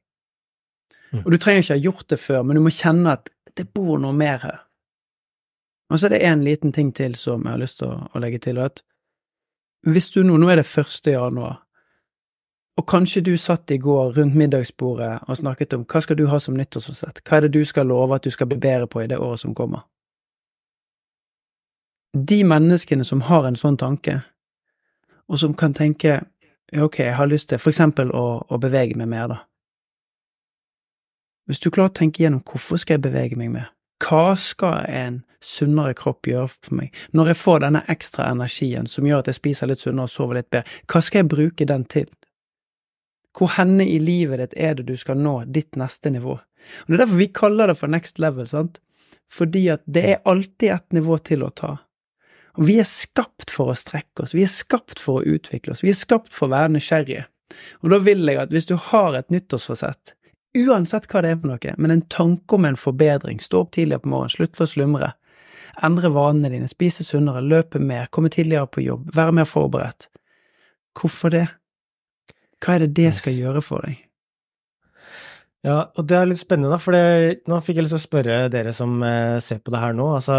Mm. 1.10 1.24
Og 1.24 1.32
du 1.32 1.38
trenger 1.38 1.64
ikke 1.64 1.78
ha 1.78 1.84
gjort 1.88 2.10
det 2.12 2.20
før, 2.22 2.42
men 2.46 2.60
du 2.60 2.62
må 2.62 2.74
kjenne 2.74 3.16
at 3.18 3.32
det 3.58 3.66
bor 3.74 3.98
noe 3.98 4.14
mer 4.14 4.38
her. 4.44 4.60
Og 5.90 5.98
så 5.98 6.06
er 6.06 6.14
det 6.14 6.22
en 6.28 6.44
liten 6.46 6.72
ting 6.72 6.92
til 6.94 7.16
som 7.18 7.42
jeg 7.42 7.56
har 7.56 7.62
lyst 7.62 7.80
til 7.80 7.90
å, 7.90 7.96
å 8.14 8.22
legge 8.22 8.38
til, 8.44 8.60
at 8.62 8.84
hvis 9.88 10.10
du 10.14 10.22
nå, 10.22 10.36
nå 10.38 10.50
er 10.52 10.60
det 10.60 10.68
første 10.68 11.16
januar, 11.16 11.64
og 12.80 12.86
kanskje 12.88 13.20
du 13.20 13.34
satt 13.36 13.70
i 13.70 13.76
går 13.78 14.14
rundt 14.16 14.34
middagsbordet 14.40 15.10
og 15.28 15.36
snakket 15.36 15.74
om 15.76 15.82
hva 15.84 16.00
skal 16.00 16.16
du 16.16 16.24
ha 16.30 16.38
som 16.40 16.56
nyttårsforsett, 16.56 17.20
hva 17.28 17.36
er 17.36 17.44
det 17.44 17.58
du 17.58 17.64
skal 17.68 17.90
love 17.90 18.16
at 18.16 18.24
du 18.24 18.32
skal 18.32 18.48
bli 18.48 18.56
bedre 18.56 18.86
på 18.88 19.02
i 19.02 19.08
det 19.10 19.18
året 19.20 19.42
som 19.42 19.52
kommer? 19.54 19.84
De 22.16 22.40
menneskene 22.44 23.04
som 23.04 23.20
har 23.28 23.44
en 23.46 23.58
sånn 23.60 23.76
tanke, 23.76 24.22
og 25.28 25.38
som 25.42 25.52
kan 25.54 25.76
tenke 25.76 26.22
ja, 26.72 26.84
ok, 26.86 27.02
jeg 27.02 27.18
har 27.18 27.28
lyst 27.28 27.50
til 27.50 27.60
for 27.60 27.74
eksempel 27.74 28.14
å, 28.16 28.46
å 28.48 28.58
bevege 28.62 28.96
meg 28.96 29.10
mer, 29.10 29.28
da. 29.28 29.38
Hvis 31.50 31.60
du 31.60 31.68
klarer 31.68 31.90
å 31.90 31.98
tenke 31.98 32.22
igjennom 32.22 32.44
hvorfor 32.46 32.80
skal 32.80 32.96
jeg 32.96 33.04
bevege 33.10 33.36
meg 33.36 33.50
mer, 33.52 33.68
hva 34.00 34.38
skal 34.40 34.86
en 34.88 35.20
sunnere 35.44 35.96
kropp 35.98 36.30
gjøre 36.30 36.48
for 36.48 36.78
meg, 36.78 36.94
når 37.12 37.32
jeg 37.32 37.40
får 37.42 37.60
denne 37.66 37.84
ekstra 37.92 38.30
energien 38.30 38.88
som 38.88 39.04
gjør 39.08 39.24
at 39.24 39.30
jeg 39.32 39.40
spiser 39.40 39.68
litt 39.68 39.82
sunnere 39.82 40.08
og 40.08 40.14
sover 40.14 40.40
litt 40.40 40.48
bedre, 40.48 40.80
hva 40.88 41.02
skal 41.04 41.24
jeg 41.24 41.30
bruke 41.34 41.68
den 41.68 41.84
til? 41.90 42.08
Hvor 43.36 43.52
henne 43.56 43.86
i 43.86 43.98
livet 44.02 44.40
ditt 44.42 44.56
er 44.58 44.78
det 44.78 44.88
du 44.88 44.96
skal 44.98 45.20
nå 45.20 45.44
ditt 45.46 45.78
neste 45.78 46.10
nivå? 46.10 46.38
Og 46.40 46.86
Det 46.88 46.96
er 46.96 47.04
derfor 47.04 47.20
vi 47.20 47.30
kaller 47.34 47.70
det 47.70 47.78
for 47.78 47.92
next 47.92 48.18
level, 48.18 48.48
sant? 48.48 48.80
Fordi 49.30 49.68
at 49.70 49.82
det 49.86 50.04
er 50.04 50.24
alltid 50.28 50.72
et 50.74 50.92
nivå 50.98 51.18
til 51.22 51.44
å 51.46 51.52
ta. 51.54 51.76
Og 52.58 52.66
vi 52.66 52.80
er 52.82 52.88
skapt 52.88 53.52
for 53.54 53.70
å 53.70 53.78
strekke 53.78 54.24
oss, 54.24 54.34
vi 54.34 54.42
er 54.42 54.50
skapt 54.50 54.98
for 54.98 55.20
å 55.20 55.36
utvikle 55.36 55.72
oss, 55.72 55.84
vi 55.84 55.92
er 55.92 55.98
skapt 55.98 56.32
for 56.34 56.48
å 56.48 56.56
være 56.56 56.74
nysgjerrige. 56.74 57.28
Og 57.82 57.92
da 57.94 58.00
vil 58.02 58.26
jeg 58.26 58.40
at 58.42 58.50
hvis 58.54 58.66
du 58.66 58.74
har 58.90 59.14
et 59.18 59.30
nyttårsforsett, 59.30 60.16
Uansett 60.50 61.06
hva 61.06 61.20
det 61.22 61.30
er 61.30 61.36
på 61.38 61.46
noe, 61.46 61.72
men 61.78 61.92
en 61.94 62.06
tanke 62.10 62.56
om 62.56 62.64
en 62.66 62.78
forbedring, 62.78 63.38
stå 63.38 63.60
opp 63.62 63.68
tidligere 63.76 64.02
på 64.02 64.10
morgenen, 64.10 64.32
slutt 64.34 64.58
å 64.58 64.66
slumre, 64.66 65.12
endre 65.86 66.10
vanene 66.10 66.50
dine, 66.50 66.70
spise 66.70 67.06
sunnere, 67.06 67.42
løpe 67.46 67.78
mer, 67.78 68.08
komme 68.10 68.32
tidligere 68.34 68.66
på 68.66 68.82
jobb, 68.82 69.12
være 69.14 69.36
mer 69.38 69.46
forberedt. 69.46 70.08
Hvorfor 70.98 71.30
det? 71.30 71.44
Hva 72.60 72.76
er 72.76 72.86
det 72.86 72.94
det 72.98 73.14
skal 73.16 73.36
gjøre 73.36 73.64
for 73.64 73.86
deg? 73.86 73.98
Ja, 75.66 75.90
og 75.92 76.06
det 76.08 76.16
er 76.16 76.28
litt 76.28 76.40
spennende, 76.40 76.78
for 76.80 76.96
det, 76.96 77.42
nå 77.48 77.58
fikk 77.64 77.80
jeg 77.80 77.84
lyst 77.84 77.96
til 77.96 78.00
å 78.00 78.06
spørre 78.06 78.36
dere 78.52 78.72
som 78.72 79.02
eh, 79.04 79.40
ser 79.44 79.60
på 79.60 79.72
det 79.74 79.82
her 79.82 79.92
nå. 79.96 80.06
Altså, 80.16 80.38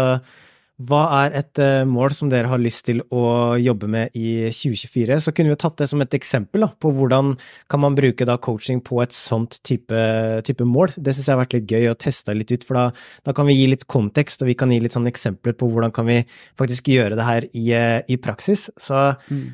hva 0.82 1.02
er 1.20 1.34
et 1.36 1.60
uh, 1.60 1.84
mål 1.86 2.14
som 2.16 2.30
dere 2.32 2.48
har 2.50 2.60
lyst 2.60 2.86
til 2.88 3.02
å 3.14 3.54
jobbe 3.60 3.88
med 3.92 4.16
i 4.18 4.48
2024? 4.50 5.18
Så 5.22 5.34
kunne 5.36 5.52
vi 5.52 5.58
tatt 5.60 5.76
det 5.78 5.88
som 5.90 6.02
et 6.02 6.16
eksempel 6.16 6.64
da, 6.64 6.70
på 6.72 6.90
hvordan 6.96 7.34
kan 7.70 7.82
man 7.84 7.96
bruke 7.98 8.26
da, 8.26 8.38
coaching 8.42 8.80
på 8.82 9.02
et 9.04 9.14
sånt 9.14 9.60
type, 9.68 10.02
type 10.48 10.66
mål. 10.66 10.94
Det 10.96 11.14
syns 11.14 11.28
jeg 11.28 11.36
har 11.36 11.42
vært 11.44 11.56
litt 11.58 11.70
gøy 11.70 11.90
å 11.92 11.98
teste 12.00 12.34
litt 12.34 12.50
ut, 12.54 12.66
for 12.66 12.80
da, 12.80 12.86
da, 13.22 13.36
kan 13.36 13.46
vi 13.46 13.58
gi 13.60 13.68
litt 13.70 13.86
kontekst, 13.90 14.42
og 14.42 14.50
vi 14.50 14.56
kan 14.58 14.72
gi 14.72 14.80
litt 14.82 14.96
sånn 14.96 15.10
eksempler 15.10 15.54
på 15.58 15.68
hvordan 15.70 15.94
kan 15.94 16.08
vi 16.08 16.22
faktisk 16.58 16.90
gjøre 16.94 17.20
det 17.20 17.28
her 17.28 17.48
i, 17.52 17.66
uh, 17.76 18.00
i 18.08 18.18
praksis. 18.24 18.70
Så 18.80 19.04
mm. 19.28 19.44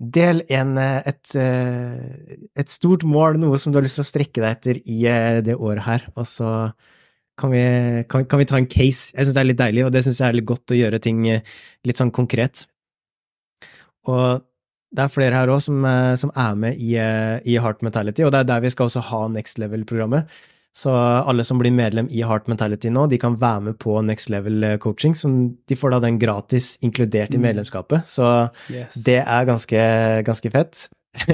Del 0.00 0.44
en, 0.48 0.76
uh, 0.80 1.00
et, 1.04 1.34
et, 1.36 2.70
stort 2.72 3.04
mål, 3.04 3.36
noe 3.42 3.58
som 3.60 3.72
du 3.72 3.76
har 3.78 3.84
lyst 3.84 4.00
til 4.00 4.06
å 4.06 4.10
strekke 4.10 4.40
deg 4.40 4.50
etter 4.50 4.80
i 4.88 5.02
det 5.44 5.58
året 5.58 5.84
her, 5.84 6.08
og 6.16 6.28
så 6.28 6.54
kan 7.40 7.50
vi, 7.50 8.04
kan, 8.08 8.26
kan 8.28 8.40
vi, 8.40 8.46
ta 8.48 8.58
en 8.60 8.68
case? 8.68 9.10
Jeg 9.14 9.26
syns 9.26 9.36
det 9.36 9.42
er 9.42 9.48
litt 9.48 9.60
deilig, 9.60 9.86
og 9.86 9.94
det 9.94 10.04
syns 10.04 10.20
jeg 10.20 10.28
er 10.28 10.36
litt 10.36 10.48
godt 10.48 10.74
å 10.74 10.78
gjøre 10.78 11.00
ting 11.02 11.24
eh, 11.30 11.44
litt 11.88 12.00
sånn 12.00 12.12
konkret. 12.14 12.66
Og 14.10 14.44
det 14.90 15.04
er 15.04 15.12
flere 15.12 15.38
her 15.38 15.52
òg 15.52 15.62
som, 15.64 15.80
eh, 15.86 16.14
som, 16.20 16.32
er 16.34 16.58
med 16.58 16.80
i, 16.80 16.94
eh, 17.00 17.38
i, 17.48 17.58
Heart 17.62 17.84
Mentality, 17.86 18.26
og 18.26 18.34
det 18.34 18.42
er 18.42 18.50
der 18.52 18.64
vi 18.64 18.72
skal 18.74 18.90
også 18.90 19.04
ha 19.10 19.22
Next 19.32 19.60
Level-programmet. 19.62 20.40
Så 20.80 20.92
alle 20.94 21.44
som 21.44 21.58
blir 21.60 21.74
medlem 21.76 22.06
i 22.08 22.22
Heart 22.24 22.46
Mentality 22.48 22.88
nå, 22.92 23.02
de 23.10 23.18
kan 23.20 23.34
være 23.40 23.60
med 23.66 23.74
på 23.82 23.98
Next 24.06 24.30
Level 24.32 24.64
Coaching. 24.80 25.16
Som 25.18 25.58
de 25.68 25.76
får 25.76 25.90
da 25.92 25.98
den 26.06 26.18
gratis 26.22 26.78
inkludert 26.80 27.34
i 27.34 27.38
mm. 27.40 27.44
medlemskapet, 27.44 28.06
så 28.08 28.48
yes. 28.72 28.94
det 29.04 29.18
er 29.20 29.48
ganske, 29.48 29.80
ganske 30.24 30.50
fett. 30.54 30.88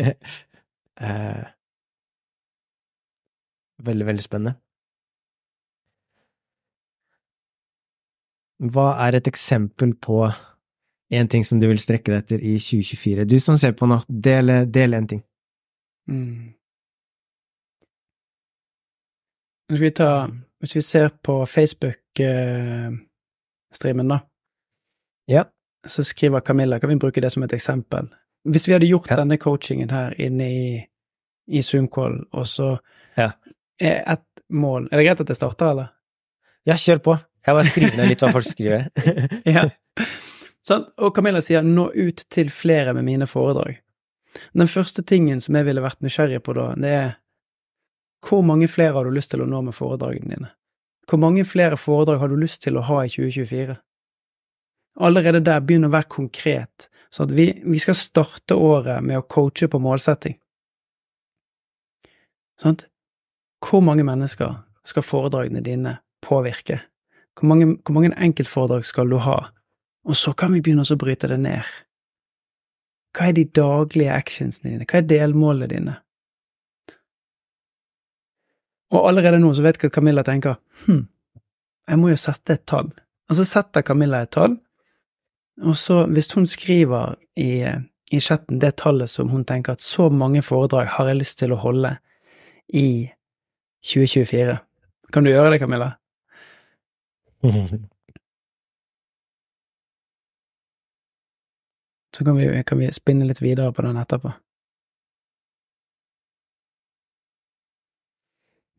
veldig, 3.86 4.06
veldig 4.10 4.24
spennende. 4.24 4.56
Hva 8.72 8.88
er 9.04 9.18
et 9.18 9.28
eksempel 9.28 9.92
på 10.00 10.24
en 11.12 11.28
ting 11.30 11.44
som 11.44 11.60
du 11.60 11.68
vil 11.68 11.80
strekke 11.80 12.10
deg 12.10 12.24
etter 12.24 12.42
i 12.42 12.56
2024? 12.58 13.28
Du 13.28 13.38
som 13.42 13.58
ser 13.60 13.76
på 13.78 13.86
nå, 13.86 14.00
del, 14.08 14.64
del 14.72 14.96
en 14.96 15.10
ting. 15.12 15.22
Mm. 16.08 16.55
Hvis 19.68 19.80
vi, 19.80 19.90
tar, 19.90 20.30
hvis 20.60 20.76
vi 20.76 20.82
ser 20.82 21.08
på 21.22 21.46
Facebook-streamen, 21.46 24.08
da, 24.08 24.18
ja. 25.26 25.44
så 25.86 26.04
skriver 26.04 26.40
Camilla 26.40 26.80
Kan 26.80 26.90
vi 26.90 26.96
bruke 26.96 27.20
det 27.20 27.30
som 27.34 27.42
et 27.42 27.52
eksempel? 27.52 28.08
Hvis 28.46 28.68
vi 28.68 28.72
hadde 28.72 28.86
gjort 28.86 29.10
ja. 29.10 29.16
denne 29.18 29.36
coachingen 29.42 29.90
her 29.90 30.14
inne 30.22 30.50
i, 30.50 30.86
i 31.50 31.62
Zoom-call, 31.62 32.24
og 32.32 32.46
så 32.46 32.76
ja. 33.16 33.30
er 33.80 34.12
ett 34.12 34.24
mål 34.48 34.88
Er 34.92 34.96
det 34.96 35.04
greit 35.08 35.20
at 35.20 35.28
jeg 35.28 35.36
starter, 35.36 35.70
eller? 35.70 35.86
Ja, 36.66 36.76
kjør 36.78 36.98
på. 37.02 37.16
Jeg 37.46 37.54
bare 37.54 37.64
skriver 37.66 37.96
ned 37.96 38.08
litt 38.10 38.22
hva 38.22 38.32
folk 38.34 38.46
skriver. 38.46 38.88
ja. 39.56 39.68
Sånn, 40.66 40.84
og 40.98 41.14
Camilla 41.14 41.40
sier 41.42 41.62
'nå 41.62 41.90
ut 41.94 42.24
til 42.30 42.50
flere 42.50 42.94
med 42.94 43.04
mine 43.06 43.26
foredrag'. 43.30 43.76
Den 44.54 44.68
første 44.68 45.02
tingen 45.02 45.40
som 45.40 45.54
jeg 45.54 45.64
ville 45.68 45.82
vært 45.82 46.02
nysgjerrig 46.02 46.42
på 46.42 46.52
da, 46.58 46.74
det 46.74 46.90
er 46.90 47.14
hvor 48.24 48.42
mange 48.42 48.68
flere 48.68 48.94
har 48.96 49.04
du 49.04 49.14
lyst 49.14 49.30
til 49.34 49.42
å 49.44 49.48
nå 49.48 49.60
med 49.66 49.76
foredragene 49.76 50.34
dine? 50.34 50.52
Hvor 51.06 51.20
mange 51.22 51.44
flere 51.46 51.76
foredrag 51.78 52.18
har 52.22 52.32
du 52.32 52.36
lyst 52.40 52.62
til 52.64 52.78
å 52.78 52.84
ha 52.88 53.04
i 53.04 53.12
2024? 53.12 53.76
Allerede 55.06 55.42
der 55.44 55.60
begynner 55.60 55.90
å 55.90 55.94
være 55.94 56.10
konkret, 56.10 56.88
så 57.12 57.26
at 57.26 57.34
vi, 57.36 57.50
vi 57.62 57.78
skal 57.78 57.98
starte 57.98 58.56
året 58.56 59.04
med 59.04 59.20
å 59.20 59.26
coache 59.28 59.68
på 59.70 59.80
målsetting. 59.82 60.38
Sant? 62.60 62.86
Hvor 63.60 63.84
mange 63.84 64.04
mennesker 64.06 64.62
skal 64.86 65.04
foredragene 65.04 65.62
dine 65.64 65.98
påvirke? 66.24 66.80
Hvor 67.36 67.50
mange, 67.52 67.76
hvor 67.84 67.94
mange 67.94 68.14
enkeltforedrag 68.16 68.86
skal 68.88 69.12
du 69.12 69.18
ha? 69.20 69.38
Og 70.06 70.16
så 70.16 70.32
kan 70.32 70.54
vi 70.54 70.62
begynne 70.64 70.86
å 70.86 70.98
bryte 70.98 71.28
det 71.28 71.38
ned. 71.42 71.66
Hva 73.16 73.30
er 73.30 73.36
de 73.36 73.46
daglige 73.48 74.14
actionsene 74.14 74.72
dine? 74.72 74.88
Hva 74.88 75.00
er 75.00 75.08
delmålene 75.10 75.68
dine? 75.70 75.96
Og 78.94 79.08
allerede 79.08 79.40
nå 79.42 79.50
så 79.54 79.64
vet 79.64 79.80
jeg 79.80 79.90
at 79.90 79.96
Camilla 79.96 80.22
tenker 80.26 80.60
hm, 80.86 81.02
jeg 81.86 81.98
må 81.98 82.10
jo 82.10 82.18
sette 82.18 82.54
et 82.54 82.66
tall. 82.66 82.90
Og 83.30 83.38
så 83.38 83.44
setter 83.46 83.82
Camilla 83.86 84.22
et 84.22 84.30
tall, 84.34 84.56
og 85.62 85.76
så, 85.76 86.04
hvis 86.06 86.32
hun 86.36 86.46
skriver 86.46 87.14
i, 87.40 87.64
i 88.12 88.20
chatten 88.20 88.60
det 88.60 88.76
tallet 88.76 89.10
som 89.10 89.28
hun 89.32 89.44
tenker 89.44 89.72
at 89.72 89.80
så 89.80 90.08
mange 90.12 90.42
foredrag 90.42 90.86
har 90.98 91.08
jeg 91.08 91.16
lyst 91.22 91.38
til 91.40 91.52
å 91.54 91.60
holde 91.62 91.96
i 92.68 93.08
2024 93.86 94.58
Kan 95.12 95.24
du 95.24 95.30
gjøre 95.30 95.50
det, 95.54 95.60
Camilla? 95.62 95.92
Så 102.16 102.24
kan 102.24 102.36
vi, 102.36 102.62
kan 102.64 102.78
vi 102.78 102.92
spinne 102.92 103.26
litt 103.28 103.42
videre 103.42 103.72
på 103.72 103.82
den 103.84 103.96
etterpå. 104.00 104.32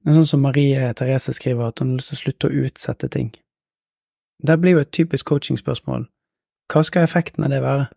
Er 0.07 0.15
sånn 0.15 0.27
som 0.29 0.39
Marie 0.39 0.93
Therese 0.95 1.33
skriver, 1.35 1.67
at 1.67 1.81
hun 1.81 1.89
har 1.91 1.99
lyst 1.99 2.13
til 2.13 2.15
å 2.15 2.21
slutte 2.21 2.47
å 2.47 2.59
utsette 2.63 3.09
ting. 3.11 3.33
Det 4.39 4.55
blir 4.61 4.77
jo 4.77 4.83
et 4.85 4.93
typisk 4.95 5.27
coachingspørsmål. 5.27 6.05
Hva 6.71 6.83
skal 6.87 7.03
effekten 7.03 7.43
av 7.43 7.51
det 7.51 7.59
være? 7.65 7.89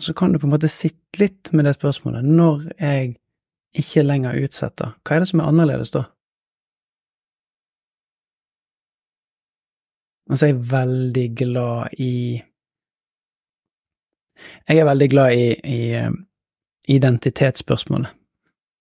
Så 0.00 0.16
kan 0.16 0.32
du 0.32 0.40
på 0.40 0.48
en 0.48 0.56
måte 0.56 0.72
sitte 0.72 1.22
litt 1.22 1.52
med 1.52 1.68
det 1.68 1.76
spørsmålet. 1.76 2.24
Når 2.26 2.66
jeg 2.80 3.14
ikke 3.78 4.02
lenger 4.02 4.42
utsetter, 4.42 4.96
hva 5.04 5.16
er 5.16 5.22
det 5.22 5.30
som 5.30 5.42
er 5.44 5.52
annerledes 5.52 5.94
da? 5.94 6.08
Altså, 10.30 10.46
jeg 10.46 10.56
er 10.56 10.70
veldig 10.74 11.28
glad 11.36 12.00
i 12.02 12.14
Jeg 14.68 14.78
er 14.78 14.88
veldig 14.88 15.08
glad 15.10 15.34
i, 15.34 15.46
i 15.64 15.80
um, 16.00 16.16
identitetsspørsmålet. 16.88 18.12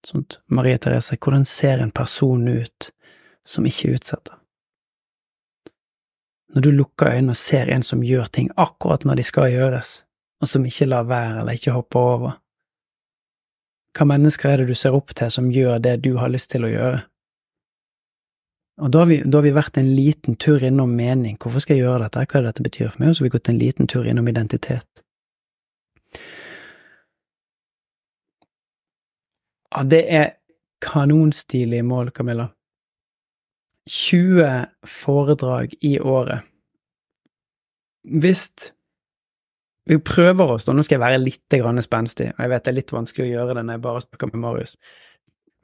Sånt, 0.07 0.39
Marie 0.47 0.77
Therese, 0.77 1.17
hvordan 1.19 1.45
ser 1.45 1.81
en 1.83 1.91
person 1.91 2.47
ut 2.47 2.91
som 3.45 3.65
ikke 3.67 3.95
utsetter? 3.97 4.37
Når 6.55 6.61
du 6.65 6.69
lukker 6.71 7.11
øynene 7.11 7.35
og 7.35 7.37
ser 7.37 7.69
en 7.69 7.83
som 7.83 8.03
gjør 8.03 8.29
ting 8.33 8.49
akkurat 8.57 9.03
når 9.05 9.19
de 9.19 9.25
skal 9.27 9.51
gjøres, 9.53 9.91
og 10.41 10.47
som 10.49 10.65
ikke 10.65 10.87
lar 10.87 11.05
være 11.09 11.41
eller 11.41 11.59
ikke 11.59 11.75
hopper 11.75 11.99
over, 11.99 12.37
hva 13.97 14.05
mennesker 14.07 14.49
er 14.49 14.61
det 14.61 14.69
du 14.69 14.77
ser 14.77 14.95
opp 14.95 15.13
til 15.17 15.31
som 15.33 15.51
gjør 15.51 15.81
det 15.83 15.99
du 16.05 16.15
har 16.17 16.31
lyst 16.31 16.53
til 16.53 16.65
å 16.65 16.71
gjøre? 16.71 17.03
Og 18.79 18.91
da 18.93 19.01
har, 19.03 19.09
vi, 19.09 19.17
da 19.25 19.41
har 19.41 19.43
vi 19.43 19.51
vært 19.51 19.77
en 19.77 19.89
liten 19.91 20.37
tur 20.39 20.63
innom 20.63 20.93
mening. 20.95 21.35
Hvorfor 21.35 21.59
skal 21.59 21.75
jeg 21.75 21.83
gjøre 21.83 22.05
dette? 22.05 22.23
Hva 22.23 22.39
er 22.39 22.45
det 22.45 22.53
dette 22.53 22.67
betyr 22.69 22.91
for 22.93 23.01
meg? 23.01 23.09
Og 23.09 23.17
så 23.17 23.21
har 23.21 23.27
vi 23.27 23.33
gått 23.33 23.49
en 23.51 23.59
liten 23.59 23.89
tur 23.91 24.07
innom 24.07 24.29
identitet. 24.31 24.87
Ja, 29.69 29.83
det 29.85 30.01
er 30.09 30.31
kanonstilige 30.81 31.83
mål, 31.85 32.11
Camilla. 32.11 32.49
20 33.89 34.65
foredrag 34.85 35.73
i 35.81 35.99
året. 35.99 36.45
Hvis 38.03 38.51
vi 39.89 39.97
prøver 39.97 40.53
oss, 40.53 40.65
da. 40.65 40.73
nå 40.73 40.83
skal 40.85 40.99
jeg 40.99 41.05
være 41.05 41.21
litt 41.21 41.83
spenstig, 41.83 42.29
og 42.35 42.41
jeg 42.43 42.49
vet 42.49 42.65
det 42.65 42.71
er 42.71 42.77
litt 42.77 42.93
vanskelig 42.93 43.25
å 43.25 43.31
gjøre 43.31 43.55
det 43.57 43.63
når 43.65 43.77
jeg 43.77 43.81
bare 43.81 44.01
snakker 44.05 44.29
med 44.29 44.41
Marius, 44.43 44.75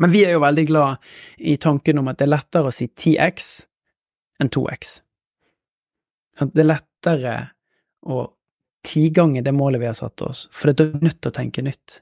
men 0.01 0.11
vi 0.11 0.25
er 0.25 0.33
jo 0.35 0.43
veldig 0.43 0.65
glad 0.67 0.97
i 1.37 1.57
tanken 1.61 1.99
om 2.01 2.07
at 2.11 2.17
det 2.19 2.25
er 2.25 2.33
lettere 2.33 2.71
å 2.71 2.73
si 2.73 2.87
10x 2.89 3.51
enn 4.41 4.49
2x. 4.51 4.95
Det 6.51 6.63
er 6.63 6.67
lettere 6.67 7.35
å 8.03 8.25
tigange 8.85 9.43
det 9.45 9.53
målet 9.55 9.81
vi 9.81 9.89
har 9.89 9.97
satt 9.97 10.21
oss, 10.21 10.45
for 10.53 10.71
det 10.71 10.85
er 10.85 11.05
nødt 11.05 11.21
til 11.21 11.31
å 11.31 11.35
tenke 11.35 11.63
nytt. 11.65 12.01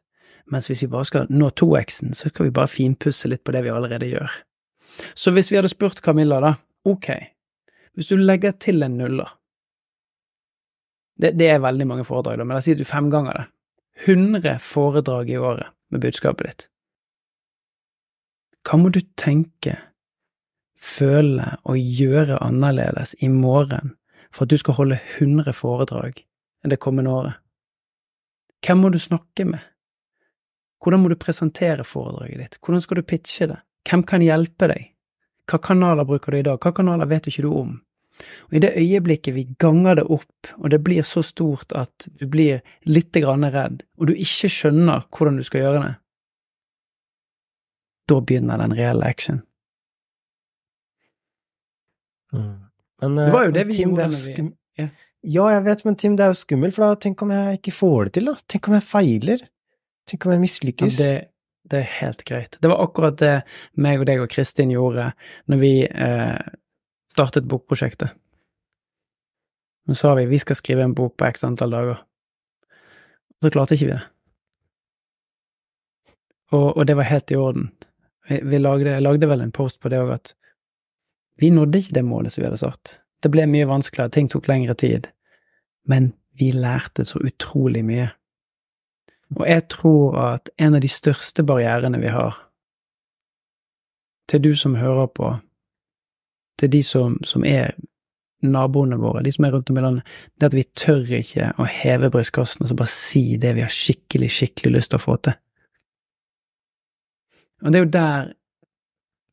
Mens 0.52 0.68
hvis 0.68 0.84
vi 0.84 0.92
bare 0.92 1.08
skal 1.08 1.30
nå 1.32 1.50
2x-en, 1.56 2.16
så 2.18 2.30
skal 2.30 2.50
vi 2.50 2.56
bare 2.56 2.72
finpusse 2.72 3.30
litt 3.32 3.44
på 3.48 3.54
det 3.56 3.64
vi 3.64 3.72
allerede 3.72 4.10
gjør. 4.10 4.34
Så 5.16 5.32
hvis 5.34 5.50
vi 5.52 5.58
hadde 5.58 5.72
spurt 5.72 6.04
Camilla, 6.04 6.42
da, 6.44 6.52
ok, 6.86 7.10
hvis 7.96 8.10
du 8.12 8.18
legger 8.20 8.56
til 8.60 8.84
en 8.84 8.98
nuller, 9.00 9.32
det, 11.22 11.36
det, 11.38 11.48
er 11.54 11.64
veldig 11.64 11.88
mange 11.88 12.06
foredrag, 12.08 12.40
da, 12.42 12.46
men 12.46 12.58
la 12.58 12.62
oss 12.62 12.68
si 12.68 12.76
du 12.78 12.86
fem 12.88 13.10
ganger 13.14 13.38
det. 13.38 13.48
100 14.04 14.58
foredrag 14.66 15.30
i 15.30 15.38
året 15.38 15.70
med 15.94 16.02
budskapet 16.02 16.48
ditt. 16.50 16.68
Hva 18.66 18.80
må 18.82 18.90
du 18.96 19.04
tenke, 19.20 19.78
føle 20.80 21.54
og 21.70 21.78
gjøre 21.78 22.42
annerledes 22.44 23.14
i 23.24 23.30
morgen 23.32 23.94
for 24.34 24.44
at 24.44 24.52
du 24.52 24.58
skal 24.60 24.76
holde 24.80 24.98
100 25.20 25.54
foredrag 25.56 26.24
det 26.70 26.80
kommende 26.80 27.12
året? 27.12 27.34
Hvem 28.64 28.80
må 28.80 28.90
du 28.94 29.00
snakke 29.00 29.46
med? 29.46 29.60
Hvordan 30.84 31.00
må 31.04 31.10
du 31.12 31.16
presentere 31.20 31.84
foredraget 31.88 32.40
ditt? 32.40 32.58
Hvordan 32.64 32.82
skal 32.84 33.00
du 33.00 33.04
pitche 33.08 33.48
det? 33.48 33.60
Hvem 33.90 34.04
kan 34.08 34.24
hjelpe 34.24 34.68
deg? 34.72 34.90
Hva 35.50 35.60
kanaler 35.60 36.08
bruker 36.08 36.32
du 36.32 36.38
i 36.40 36.46
dag? 36.48 36.60
Hva 36.64 36.72
kanaler 36.76 37.08
vet 37.12 37.26
du 37.26 37.32
ikke 37.32 37.44
du 37.48 37.52
om? 37.52 37.74
Og 38.48 38.54
I 38.56 38.62
det 38.64 38.76
øyeblikket 38.78 39.34
vi 39.36 39.44
ganger 39.60 39.96
det 40.00 40.04
opp, 40.12 40.52
og 40.60 40.70
det 40.70 40.80
blir 40.86 41.04
så 41.08 41.24
stort 41.26 41.74
at 41.76 42.06
du 42.20 42.28
blir 42.30 42.62
litt 42.86 43.12
grann 43.12 43.44
redd, 43.52 43.82
og 44.00 44.08
du 44.08 44.14
ikke 44.14 44.52
skjønner 44.54 45.08
hvordan 45.10 45.40
du 45.40 45.44
skal 45.48 45.64
gjøre 45.66 45.82
det, 45.84 45.94
da 48.12 48.20
begynner 48.22 48.62
den 48.62 48.76
reelle 48.78 49.08
action. 49.08 49.42
Mm. 52.34 52.60
Men, 53.02 53.16
Det 53.16 53.32
var 53.34 53.44
jo 53.44 53.50
eh, 53.50 53.54
det 53.54 53.66
vi 53.68 53.74
gjorde 53.84 54.08
når 54.08 54.36
vi- 54.36 54.84
ja. 54.84 54.88
Ja, 55.24 55.46
jeg 55.54 55.64
vet, 55.64 55.84
men 55.88 55.96
Tim, 55.96 56.16
det 56.20 56.26
er 56.26 56.34
jo 56.34 56.40
skummelt, 56.42 56.76
for 56.76 56.84
da 56.84 57.00
tenk 57.00 57.22
om 57.24 57.32
jeg 57.32 57.60
ikke 57.62 57.72
får 57.72 58.10
det 58.10 58.16
til, 58.18 58.26
da? 58.28 58.34
Tenk 58.52 58.68
om 58.68 58.76
jeg 58.76 58.84
feiler? 58.84 59.46
Tenk 60.10 60.26
om 60.28 60.34
jeg 60.36 60.42
Ja, 61.00 61.06
det, 61.06 61.14
det 61.72 61.80
er 61.80 61.94
helt 62.02 62.24
greit. 62.28 62.58
Det 62.60 62.72
var 62.72 62.84
akkurat 62.84 63.16
det 63.22 63.36
meg 63.80 64.04
og 64.04 64.10
deg 64.10 64.24
og 64.24 64.32
Kristin 64.34 64.74
gjorde 64.74 65.14
når 65.52 65.62
vi 65.62 65.72
eh, 65.88 66.52
startet 67.16 67.48
bokprosjektet. 67.48 68.12
Nå 69.88 69.96
sa 70.00 70.14
vi 70.20 70.28
vi 70.28 70.40
skal 70.44 70.60
skrive 70.60 70.84
en 70.84 70.96
bok 70.96 71.16
på 71.20 71.28
x 71.32 71.48
antall 71.48 71.76
dager. 71.76 72.04
Så 73.44 73.52
klarte 73.52 73.76
ikke 73.78 73.90
vi 73.90 73.96
det. 73.96 74.04
Og, 76.54 76.68
og 76.78 76.86
det 76.88 76.96
var 77.00 77.08
helt 77.10 77.32
i 77.32 77.40
orden. 77.40 77.72
Vi, 78.28 78.42
vi 78.44 78.60
lagde, 78.60 78.92
jeg 78.92 79.04
lagde 79.04 79.28
vel 79.32 79.44
en 79.44 79.56
post 79.56 79.80
på 79.80 79.92
det 79.92 80.04
òg, 80.04 80.14
at 80.20 80.36
vi 81.40 81.50
nådde 81.52 81.80
ikke 81.80 81.96
det 81.96 82.06
målet 82.08 82.36
som 82.36 82.44
vi 82.44 82.48
hadde 82.48 82.62
satt. 82.62 82.98
Det 83.24 83.32
ble 83.32 83.46
mye 83.48 83.70
vanskeligere, 83.70 84.12
ting 84.12 84.28
tok 84.32 84.50
lengre 84.52 84.76
tid. 84.76 85.08
Men 85.88 86.12
vi 86.40 86.52
lærte 86.52 87.06
så 87.08 87.22
utrolig 87.24 87.84
mye. 87.86 88.10
Og 89.38 89.48
jeg 89.50 89.68
tror 89.72 90.18
at 90.22 90.50
en 90.62 90.76
av 90.78 90.84
de 90.84 90.92
største 90.92 91.46
barrierene 91.48 92.02
vi 92.02 92.12
har, 92.14 92.38
til 94.30 94.44
du 94.44 94.54
som 94.56 94.76
hører 94.76 95.10
på, 95.12 95.32
til 96.60 96.72
de 96.72 96.84
som, 96.86 97.18
som 97.28 97.44
er 97.48 97.74
naboene 98.44 99.00
våre, 99.00 99.24
de 99.24 99.32
som 99.32 99.48
er 99.48 99.56
rundt 99.56 99.72
om 99.72 99.80
i 99.80 99.84
landet, 99.84 100.14
det 100.40 100.50
at 100.50 100.58
vi 100.58 100.66
tør 100.78 101.12
ikke 101.20 101.52
å 101.60 101.68
heve 101.70 102.12
brystkassen 102.14 102.64
og 102.64 102.72
så 102.72 102.78
bare 102.78 102.94
si 102.94 103.24
det 103.42 103.56
vi 103.58 103.64
har 103.66 103.74
skikkelig, 103.74 104.30
skikkelig 104.32 104.78
lyst 104.78 104.94
til 104.94 105.00
å 105.00 105.04
få 105.04 105.18
til. 105.24 105.38
Og 107.64 107.72
det 107.72 107.80
er 107.80 107.86
jo 107.86 107.94
der 107.98 108.34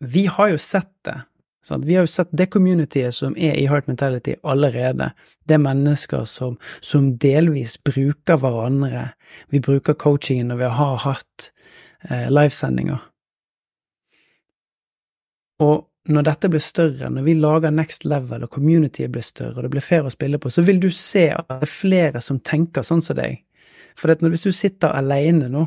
Vi 0.00 0.22
har 0.32 0.48
jo 0.48 0.56
sett 0.56 0.94
det. 1.04 1.18
Sant? 1.62 1.84
Vi 1.84 1.94
har 1.94 2.06
jo 2.06 2.10
sett 2.10 2.30
det 2.32 2.46
communityet 2.54 3.14
som 3.14 3.36
er 3.36 3.58
i 3.60 3.66
Heart 3.68 3.90
Mentality 3.90 4.34
allerede. 4.42 5.10
Det 5.44 5.58
er 5.58 5.62
mennesker 5.64 6.24
som, 6.24 6.56
som 6.80 7.12
delvis 7.20 7.76
bruker 7.84 8.40
hverandre. 8.40 9.10
Vi 9.52 9.60
bruker 9.60 9.98
coachingen 9.98 10.48
når 10.48 10.62
vi 10.62 10.72
har 10.78 10.96
hatt 11.04 11.50
eh, 12.08 12.30
livesendinger. 12.32 13.04
Og 15.60 15.86
når 16.08 16.24
dette 16.26 16.48
blir 16.48 16.64
større, 16.64 17.10
når 17.12 17.26
vi 17.26 17.36
lager 17.36 17.74
next 17.74 18.06
level 18.08 18.46
og 18.46 18.54
communityet 18.54 19.12
blir 19.12 19.24
større 19.24 19.58
og 19.58 19.66
det 19.66 19.72
blir 19.74 19.84
flere 19.84 20.08
å 20.08 20.14
spille 20.14 20.40
på, 20.40 20.50
så 20.50 20.64
vil 20.64 20.80
du 20.80 20.88
se 20.94 21.28
at 21.34 21.48
det 21.50 21.66
er 21.66 21.74
flere 21.74 22.22
som 22.24 22.40
tenker 22.40 22.86
sånn 22.86 23.04
som 23.04 23.18
deg. 23.20 23.42
For 23.98 24.08
når, 24.08 24.32
hvis 24.32 24.48
du 24.48 24.56
sitter 24.56 24.96
alene 24.96 25.50
nå 25.52 25.66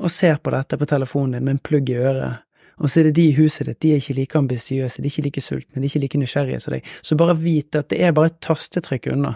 og 0.00 0.12
ser 0.12 0.38
på 0.40 0.52
dette 0.54 0.78
på 0.80 0.88
telefonen 0.88 1.36
din 1.36 1.44
med 1.44 1.58
en 1.58 1.64
plugg 1.68 1.90
i 1.92 1.98
øret, 2.00 2.46
og 2.80 2.88
så 2.88 3.00
er 3.00 3.10
det 3.10 3.16
de 3.18 3.26
i 3.28 3.36
huset 3.36 3.68
ditt, 3.68 3.80
de 3.82 3.92
er 3.92 4.00
ikke 4.00 4.16
like 4.16 4.38
ambisiøse, 4.38 5.02
de 5.02 5.08
er 5.08 5.12
ikke 5.12 5.26
like 5.26 5.42
sultne, 5.44 5.76
de 5.76 5.84
er 5.84 5.90
ikke 5.90 6.04
like 6.06 6.20
nysgjerrige 6.22 6.60
som 6.64 6.74
deg, 6.74 6.86
så 7.04 7.18
bare 7.20 7.36
vit 7.36 7.76
at 7.76 7.90
det 7.92 8.00
er 8.00 8.14
bare 8.16 8.32
et 8.32 8.40
tastetrykk 8.40 9.10
unna. 9.12 9.34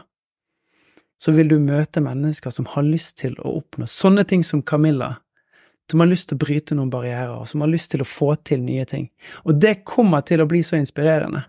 Så 1.20 1.32
vil 1.36 1.48
du 1.48 1.58
møte 1.60 2.02
mennesker 2.04 2.52
som 2.52 2.66
har 2.72 2.86
lyst 2.86 3.18
til 3.20 3.36
å 3.40 3.58
oppnå 3.60 3.88
sånne 3.88 4.24
ting 4.28 4.42
som 4.44 4.64
Camilla, 4.64 5.14
som 5.90 6.00
har 6.00 6.08
lyst 6.08 6.30
til 6.30 6.38
å 6.38 6.44
bryte 6.44 6.76
noen 6.76 6.92
barrierer, 6.92 7.44
som 7.48 7.60
har 7.60 7.72
lyst 7.72 7.92
til 7.92 8.04
å 8.04 8.08
få 8.08 8.32
til 8.48 8.64
nye 8.64 8.86
ting. 8.88 9.10
Og 9.44 9.60
det 9.60 9.82
kommer 9.88 10.24
til 10.24 10.40
å 10.40 10.48
bli 10.48 10.62
så 10.64 10.80
inspirerende. 10.80 11.44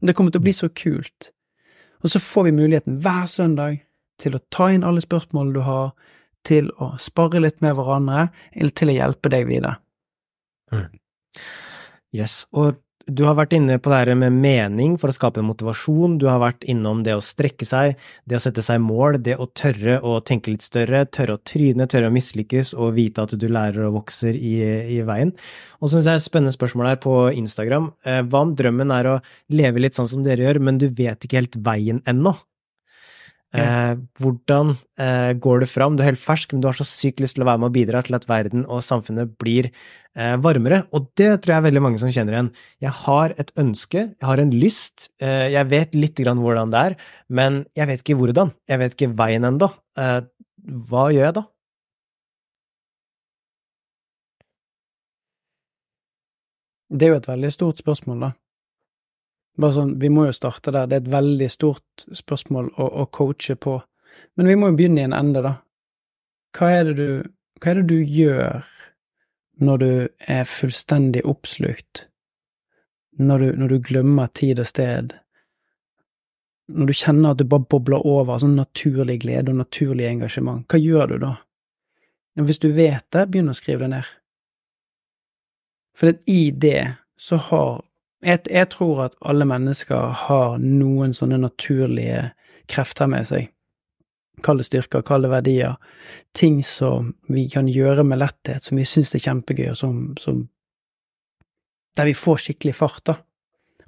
Det 0.00 0.16
kommer 0.16 0.32
til 0.32 0.40
å 0.40 0.46
bli 0.46 0.56
så 0.56 0.70
kult. 0.72 1.30
Og 2.04 2.12
så 2.12 2.20
får 2.20 2.48
vi 2.48 2.56
muligheten 2.56 2.98
hver 3.04 3.28
søndag 3.28 3.82
til 4.20 4.36
å 4.36 4.42
ta 4.52 4.70
inn 4.72 4.84
alle 4.84 5.04
spørsmålene 5.04 5.56
du 5.56 5.64
har, 5.64 5.92
til 6.44 6.68
å 6.76 6.94
spare 7.00 7.40
litt 7.40 7.62
med 7.64 7.76
hverandre, 7.76 8.28
eller 8.52 8.76
til 8.76 8.92
å 8.92 8.98
hjelpe 8.98 9.32
deg 9.32 9.48
videre. 9.48 9.78
Yes, 12.14 12.44
og 12.54 12.80
du 13.04 13.24
har 13.26 13.34
vært 13.36 13.52
inne 13.56 13.76
på 13.82 13.90
det 13.92 13.98
her 14.00 14.16
med 14.16 14.32
mening 14.32 14.94
for 15.00 15.12
å 15.12 15.14
skape 15.14 15.42
motivasjon, 15.44 16.16
du 16.20 16.24
har 16.30 16.38
vært 16.40 16.64
innom 16.70 17.02
det 17.04 17.12
å 17.16 17.22
strekke 17.24 17.66
seg, 17.68 17.98
det 18.24 18.38
å 18.38 18.40
sette 18.40 18.64
seg 18.64 18.80
mål, 18.80 19.18
det 19.20 19.36
å 19.36 19.48
tørre 19.52 19.98
å 20.00 20.16
tenke 20.24 20.54
litt 20.54 20.64
større, 20.64 21.04
tørre 21.12 21.36
å 21.36 21.42
tryne, 21.44 21.88
tørre 21.90 22.08
å 22.08 22.14
mislykkes 22.14 22.72
og 22.78 22.94
vite 22.96 23.26
at 23.26 23.36
du 23.36 23.46
lærer 23.52 23.90
og 23.90 23.98
vokser 23.98 24.38
i, 24.38 24.54
i 24.96 25.02
veien. 25.04 25.34
Og 25.82 25.90
så 25.90 25.98
synes 25.98 26.06
jeg 26.06 26.08
det 26.08 26.16
er 26.16 26.22
et 26.22 26.30
spennende 26.30 26.56
spørsmål 26.56 26.90
her 26.94 27.02
på 27.04 27.18
Instagram. 27.42 27.92
Eh, 28.08 28.22
Hva 28.24 28.44
om 28.46 28.56
drømmen 28.56 28.96
er 28.96 29.10
å 29.10 29.20
leve 29.52 29.84
litt 29.84 30.00
sånn 30.00 30.08
som 30.08 30.24
dere 30.24 30.48
gjør, 30.48 30.62
men 30.64 30.80
du 30.80 30.88
vet 30.88 31.28
ikke 31.28 31.42
helt 31.42 31.60
veien 31.66 32.00
ennå? 32.08 32.32
Eh, 33.54 33.94
hvordan 34.18 34.72
eh, 34.98 35.32
går 35.38 35.62
du 35.62 35.66
fram? 35.70 35.94
Du 35.94 36.02
er 36.02 36.10
helt 36.10 36.22
fersk, 36.22 36.52
men 36.52 36.62
du 36.62 36.66
har 36.66 36.74
så 36.74 36.86
sykt 36.88 37.22
lyst 37.22 37.36
til 37.38 37.44
å 37.44 37.48
være 37.48 37.62
med 37.62 37.70
og 37.70 37.76
bidra 37.76 38.00
til 38.02 38.16
at 38.18 38.26
verden 38.26 38.64
og 38.66 38.82
samfunnet 38.82 39.36
blir 39.38 39.68
eh, 39.70 40.34
varmere, 40.42 40.82
og 40.90 41.06
det 41.18 41.30
tror 41.44 41.54
jeg 41.54 41.60
er 41.60 41.66
veldig 41.68 41.84
mange 41.86 42.02
som 42.02 42.10
kjenner 42.10 42.34
igjen. 42.34 42.50
Jeg 42.82 42.94
har 43.04 43.36
et 43.38 43.54
ønske, 43.60 44.06
jeg 44.10 44.26
har 44.26 44.42
en 44.42 44.52
lyst, 44.54 45.08
eh, 45.22 45.52
jeg 45.54 45.70
vet 45.70 45.94
litt 45.94 46.18
grann 46.18 46.42
hvordan 46.42 46.74
det 46.74 46.84
er, 46.90 46.98
men 47.30 47.62
jeg 47.78 47.90
vet 47.92 48.02
ikke 48.02 48.18
hvordan. 48.18 48.54
Jeg 48.70 48.82
vet 48.82 48.98
ikke 48.98 49.12
veien 49.22 49.46
ennå. 49.46 49.70
Eh, 50.02 50.20
hva 50.90 51.08
gjør 51.14 51.28
jeg 51.28 51.38
da? 51.38 51.46
Det 56.94 57.06
er 57.06 57.14
jo 57.14 57.20
et 57.22 57.28
veldig 57.28 57.50
stort 57.54 57.78
spørsmål, 57.82 58.26
da. 58.26 58.34
Bare 59.60 59.76
sånn, 59.76 59.94
vi 60.02 60.10
må 60.10 60.26
jo 60.26 60.34
starte 60.34 60.72
der. 60.74 60.88
Det 60.90 60.96
er 60.96 61.04
et 61.04 61.12
veldig 61.12 61.48
stort 61.52 62.06
spørsmål 62.10 62.72
å, 62.74 62.88
å 63.02 63.06
coache 63.14 63.54
på. 63.54 63.78
Men 64.38 64.50
vi 64.50 64.56
må 64.58 64.70
jo 64.70 64.78
begynne 64.78 65.04
i 65.04 65.08
en 65.08 65.16
ende, 65.16 65.42
da. 65.44 65.54
Hva 66.54 66.70
er 66.74 66.90
du, 66.94 67.06
hva 67.60 67.70
er 67.70 67.80
det 67.80 67.86
du 67.90 68.00
gjør 68.02 68.64
når 69.62 69.82
du 69.82 69.90
er 70.18 70.50
fullstendig 70.50 71.22
oppslukt? 71.30 72.08
Når 73.18 73.44
du, 73.44 73.48
når 73.62 73.74
du 73.74 73.86
glemmer 73.90 74.30
tid 74.34 74.58
og 74.62 74.66
sted? 74.70 75.14
Når 76.74 76.90
du 76.90 76.96
kjenner 76.96 77.34
at 77.34 77.38
du 77.38 77.46
bare 77.46 77.66
bobler 77.70 78.02
over 78.02 78.34
av 78.34 78.42
sånn 78.42 78.56
naturlig 78.58 79.20
glede 79.22 79.52
og 79.52 79.60
naturlig 79.60 80.08
engasjement, 80.08 80.64
hva 80.66 80.80
gjør 80.80 81.14
du 81.14 81.18
da? 81.28 81.32
Hvis 82.42 82.58
du 82.58 82.72
vet 82.74 83.04
det, 83.14 83.28
begynn 83.30 83.52
å 83.52 83.54
skrive 83.54 83.84
det 83.84 83.92
ned. 83.92 84.06
For 85.94 86.16
i 86.26 86.50
det 86.50 86.96
så 87.20 87.38
har 87.50 87.84
jeg, 88.24 88.40
jeg 88.50 88.70
tror 88.72 89.04
at 89.08 89.18
alle 89.20 89.46
mennesker 89.48 90.14
har 90.26 90.56
noen 90.62 91.12
sånne 91.16 91.38
naturlige 91.42 92.30
krefter 92.70 93.10
med 93.10 93.28
seg. 93.28 93.50
Kall 94.44 94.58
det 94.58 94.66
styrker, 94.66 95.04
kall 95.06 95.24
det 95.24 95.30
verdier. 95.32 95.76
Ting 96.34 96.62
som 96.66 97.12
vi 97.30 97.46
kan 97.52 97.68
gjøre 97.70 98.04
med 98.04 98.20
letthet, 98.20 98.64
som 98.64 98.80
vi 98.80 98.86
syns 98.88 99.14
er 99.14 99.22
kjempegøy, 99.22 99.70
og 99.72 99.78
som, 99.78 100.02
som 100.20 100.48
Der 101.94 102.08
vi 102.08 102.14
får 102.18 102.40
skikkelig 102.42 102.72
fart, 102.74 103.04
da. 103.06 103.14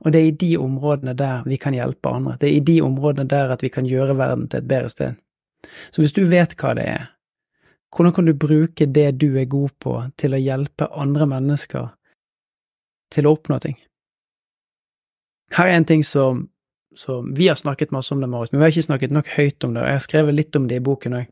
Og 0.04 0.12
det 0.12 0.20
er 0.20 0.26
i 0.28 0.36
de 0.38 0.52
områdene 0.62 1.16
der 1.18 1.42
vi 1.42 1.56
kan 1.58 1.74
hjelpe 1.74 2.12
andre. 2.14 2.36
Det 2.38 2.46
er 2.46 2.58
i 2.60 2.62
de 2.62 2.76
områdene 2.84 3.26
der 3.26 3.50
at 3.50 3.64
vi 3.64 3.68
kan 3.68 3.86
gjøre 3.88 4.14
verden 4.14 4.46
til 4.48 4.60
et 4.60 4.68
bedre 4.68 4.92
sted. 4.92 5.16
Så 5.90 6.02
hvis 6.02 6.14
du 6.14 6.22
vet 6.30 6.54
hva 6.60 6.74
det 6.78 6.84
er, 6.86 7.08
hvordan 7.90 8.12
kan 8.14 8.28
du 8.28 8.34
bruke 8.34 8.86
det 8.86 9.08
du 9.18 9.38
er 9.40 9.48
god 9.50 9.74
på, 9.82 9.96
til 10.16 10.36
å 10.36 10.38
hjelpe 10.38 10.86
andre 10.92 11.26
mennesker 11.26 11.88
til 13.10 13.26
å 13.26 13.34
oppnå 13.34 13.58
ting? 13.64 13.78
Her 15.54 15.70
er 15.70 15.76
en 15.76 15.84
ting 15.86 16.04
som, 16.04 16.48
som 16.96 17.34
Vi 17.34 17.46
har 17.46 17.54
snakket 17.54 17.92
masse 17.94 18.14
om 18.14 18.20
det, 18.20 18.28
Marius, 18.28 18.52
men 18.52 18.60
vi 18.60 18.64
har 18.64 18.74
ikke 18.74 18.88
snakket 18.88 19.14
nok 19.14 19.28
høyt 19.36 19.64
om 19.64 19.74
det, 19.74 19.82
og 19.82 19.88
jeg 19.88 19.98
har 19.98 20.06
skrevet 20.06 20.34
litt 20.34 20.56
om 20.56 20.68
det 20.68 20.80
i 20.80 20.84
boken 20.84 21.18
òg. 21.20 21.28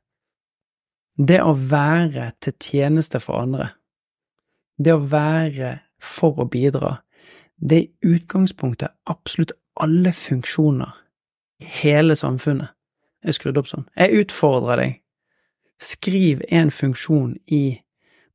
Det 1.18 1.40
å 1.42 1.54
være 1.54 2.32
til 2.42 2.54
tjeneste 2.60 3.20
for 3.22 3.38
andre, 3.38 3.68
det 4.78 4.94
å 4.94 5.02
være 5.02 5.78
for 6.02 6.42
å 6.42 6.48
bidra, 6.50 6.98
det 7.56 7.76
er 7.76 7.84
i 7.86 8.16
utgangspunktet 8.16 8.96
absolutt 9.06 9.54
alle 9.80 10.12
funksjoner 10.12 10.90
i 11.62 11.70
hele 11.82 12.16
samfunnet 12.18 12.74
er 13.24 13.36
skrudd 13.36 13.58
opp 13.58 13.70
sånn. 13.70 13.86
Jeg 13.96 14.24
utfordrer 14.24 14.80
deg. 14.80 15.00
Skriv 15.82 16.42
en 16.54 16.70
funksjon 16.70 17.34
i 17.50 17.80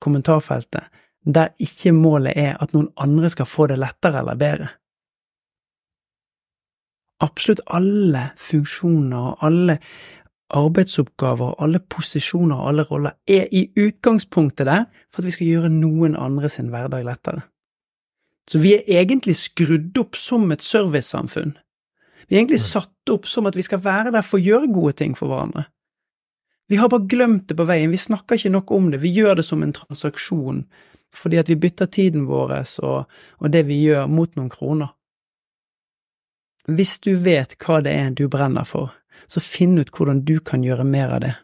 kommentarfeltet 0.03 0.89
der 1.29 1.51
ikke 1.61 1.93
målet 1.93 2.37
er 2.39 2.57
at 2.63 2.73
noen 2.73 2.89
andre 2.99 3.29
skal 3.31 3.47
få 3.47 3.67
det 3.69 3.79
lettere 3.79 4.21
eller 4.21 4.39
bedre. 4.39 4.69
Absolutt 7.19 7.61
alle 7.67 8.29
funksjoner 8.39 9.17
og 9.17 9.45
alle 9.45 9.79
arbeidsoppgaver, 10.49 11.55
alle 11.61 11.79
posisjoner 11.79 12.57
og 12.57 12.67
alle 12.71 12.85
roller 12.89 13.17
er 13.27 13.49
i 13.51 13.67
utgangspunktet 13.77 14.65
der 14.65 14.85
for 15.11 15.21
at 15.21 15.29
vi 15.29 15.33
skal 15.35 15.47
gjøre 15.47 15.71
noen 15.73 16.15
andre 16.17 16.49
sin 16.49 16.71
hverdag 16.73 17.05
lettere. 17.05 17.43
Så 18.49 18.61
vi 18.63 18.73
er 18.79 19.03
egentlig 19.03 19.35
skrudd 19.37 19.97
opp 20.01 20.17
som 20.17 20.47
et 20.51 20.63
servicesamfunn. 20.65 21.53
Vi 22.27 22.35
er 22.35 22.41
egentlig 22.41 22.61
satt 22.63 23.11
opp 23.13 23.27
som 23.29 23.45
at 23.49 23.57
vi 23.57 23.65
skal 23.65 23.83
være 23.83 24.13
der 24.15 24.25
for 24.25 24.39
å 24.39 24.45
gjøre 24.45 24.71
gode 24.73 24.95
ting 24.97 25.13
for 25.17 25.29
hverandre. 25.29 25.67
Vi 26.69 26.77
har 26.77 26.89
bare 26.89 27.09
glemt 27.09 27.47
det 27.49 27.57
på 27.57 27.65
veien, 27.65 27.89
vi 27.89 27.97
snakker 27.97 28.37
ikke 28.37 28.53
nok 28.53 28.71
om 28.71 28.91
det, 28.91 29.01
vi 29.01 29.13
gjør 29.13 29.39
det 29.39 29.45
som 29.45 29.63
en 29.65 29.73
transaksjon, 29.73 30.63
fordi 31.13 31.39
at 31.41 31.49
vi 31.49 31.57
bytter 31.57 31.89
tiden 31.89 32.27
vår 32.29 32.53
og, 32.85 33.09
og 33.39 33.53
det 33.53 33.63
vi 33.65 33.79
gjør, 33.87 34.05
mot 34.05 34.35
noen 34.37 34.51
kroner. 34.53 34.93
Hvis 36.77 36.97
du 37.05 37.13
vet 37.17 37.55
hva 37.63 37.79
det 37.85 37.93
er 37.95 38.15
du 38.15 38.27
brenner 38.31 38.67
for, 38.67 38.93
så 39.29 39.41
finn 39.43 39.77
ut 39.79 39.91
hvordan 39.93 40.23
du 40.25 40.39
kan 40.39 40.63
gjøre 40.65 40.85
mer 40.87 41.15
av 41.17 41.23
det. 41.25 41.35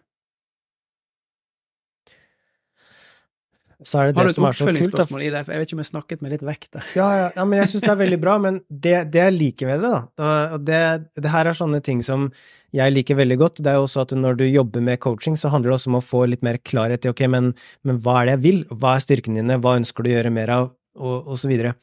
så 3.85 4.01
er 4.01 4.09
det 4.09 4.15
det 4.17 4.33
som 4.33 4.45
er 4.47 4.55
så 4.55 4.65
kult. 4.65 4.69
Har 4.69 4.73
du 4.73 4.79
et 4.79 4.85
oppfølgingsspørsmål 4.95 5.23
i? 5.23 5.29
Jeg 5.29 5.45
vet 5.47 5.67
ikke 5.67 5.77
om 5.77 5.81
jeg 5.83 5.89
snakket 5.91 6.21
meg 6.23 6.33
litt 6.33 6.45
vekk 6.45 6.67
der. 6.77 6.85
Ja, 6.97 7.07
ja, 7.19 7.25
ja 7.35 7.45
men 7.45 7.61
jeg 7.61 7.71
syns 7.71 7.85
det 7.85 7.91
er 7.93 7.99
veldig 8.01 8.19
bra. 8.23 8.35
Men 8.41 8.59
det, 8.69 8.93
det 9.13 9.21
jeg 9.21 9.35
liker 9.35 9.69
ved 9.69 9.83
det, 9.85 9.91
da, 9.91 10.29
og 10.55 10.63
det, 10.67 10.81
det 11.21 11.33
her 11.33 11.49
er 11.51 11.57
sånne 11.59 11.81
ting 11.85 12.01
som 12.05 12.29
jeg 12.75 12.91
liker 12.91 13.19
veldig 13.19 13.37
godt, 13.39 13.61
det 13.63 13.71
er 13.71 13.77
jo 13.79 13.85
også 13.85 14.03
at 14.03 14.15
når 14.17 14.39
du 14.39 14.45
jobber 14.47 14.83
med 14.83 14.99
coaching, 15.03 15.37
så 15.39 15.51
handler 15.53 15.71
det 15.71 15.77
også 15.77 15.91
om 15.93 15.99
å 15.99 16.03
få 16.03 16.23
litt 16.27 16.43
mer 16.43 16.57
klarhet 16.67 17.05
i 17.05 17.11
ok, 17.11 17.23
men, 17.31 17.53
men 17.87 18.01
hva 18.03 18.17
er 18.19 18.27
det 18.27 18.35
jeg 18.35 18.43
vil, 18.47 18.63
hva 18.73 18.97
er 18.97 19.05
styrkene 19.05 19.39
dine, 19.39 19.59
hva 19.63 19.77
ønsker 19.79 20.03
du 20.03 20.11
å 20.11 20.15
gjøre 20.17 20.33
mer 20.35 20.51
av, 20.51 20.73
og, 20.95 21.27
og 21.27 21.39
så 21.39 21.49
videre. 21.51 21.75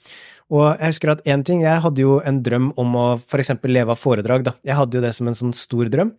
Og 0.52 0.66
jeg 0.66 0.92
husker 0.92 1.14
at 1.14 1.22
én 1.24 1.44
ting, 1.46 1.62
jeg 1.64 1.80
hadde 1.80 2.02
jo 2.02 2.18
en 2.28 2.42
drøm 2.44 2.72
om 2.80 2.96
å 2.98 3.06
eksempel 3.40 3.72
leve 3.72 3.94
av 3.94 4.00
foredrag, 4.00 4.44
da. 4.44 4.56
Jeg 4.66 4.76
hadde 4.76 4.98
jo 4.98 5.04
det 5.04 5.12
som 5.16 5.30
en 5.30 5.38
sånn 5.38 5.54
stor 5.56 5.88
drøm. 5.92 6.12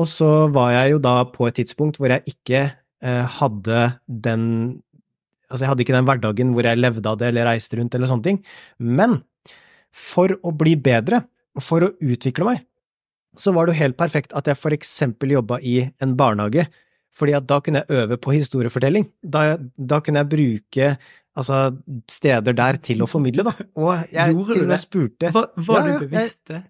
Og 0.00 0.08
så 0.08 0.30
var 0.52 0.72
jeg 0.74 0.94
jo 0.94 1.02
da 1.04 1.14
på 1.28 1.46
et 1.48 1.58
tidspunkt 1.60 1.98
hvor 2.00 2.12
jeg 2.12 2.34
ikke 2.34 2.62
eh, 2.68 3.36
hadde 3.40 3.92
den 4.06 4.46
Altså, 5.52 5.66
jeg 5.66 5.68
hadde 5.68 5.84
ikke 5.84 5.92
den 5.92 6.06
hverdagen 6.08 6.52
hvor 6.56 6.64
jeg 6.64 6.80
levde 6.80 7.10
av 7.10 7.18
det 7.20 7.26
eller 7.28 7.44
reiste 7.44 7.76
rundt 7.76 7.92
eller 7.92 8.08
sånne 8.08 8.24
ting. 8.24 8.38
Men 8.80 9.18
for 9.92 10.32
å 10.40 10.48
bli 10.56 10.78
bedre, 10.80 11.26
for 11.60 11.84
å 11.84 11.90
utvikle 12.00 12.46
meg, 12.48 12.62
så 13.36 13.52
var 13.52 13.68
det 13.68 13.74
jo 13.74 13.82
helt 13.82 13.98
perfekt 14.00 14.32
at 14.32 14.48
jeg 14.48 14.56
for 14.56 14.72
eksempel 14.72 15.34
jobba 15.34 15.58
i 15.60 15.74
en 16.00 16.14
barnehage, 16.16 16.64
fordi 17.12 17.36
at 17.36 17.44
da 17.48 17.60
kunne 17.60 17.82
jeg 17.82 18.00
øve 18.00 18.16
på 18.16 18.32
historiefortelling. 18.32 19.04
Da, 19.20 19.58
da 19.60 20.00
kunne 20.00 20.22
jeg 20.22 20.32
bruke 20.32 20.88
altså, 21.38 21.62
steder 22.10 22.56
der 22.58 22.78
til 22.84 23.02
å 23.04 23.10
formidle, 23.10 23.46
da. 23.48 23.56
Og 23.80 24.12
jeg 24.12 24.36
Gjorde 24.36 24.56
til 24.56 24.64
og 24.66 24.70
med 24.72 24.82
spurte 24.82 25.32
Var, 25.34 25.50
var 25.56 25.82
Ja, 25.82 25.88
ja, 25.88 25.98
du 25.98 26.06
bevisst 26.06 26.40
det? 26.50 26.62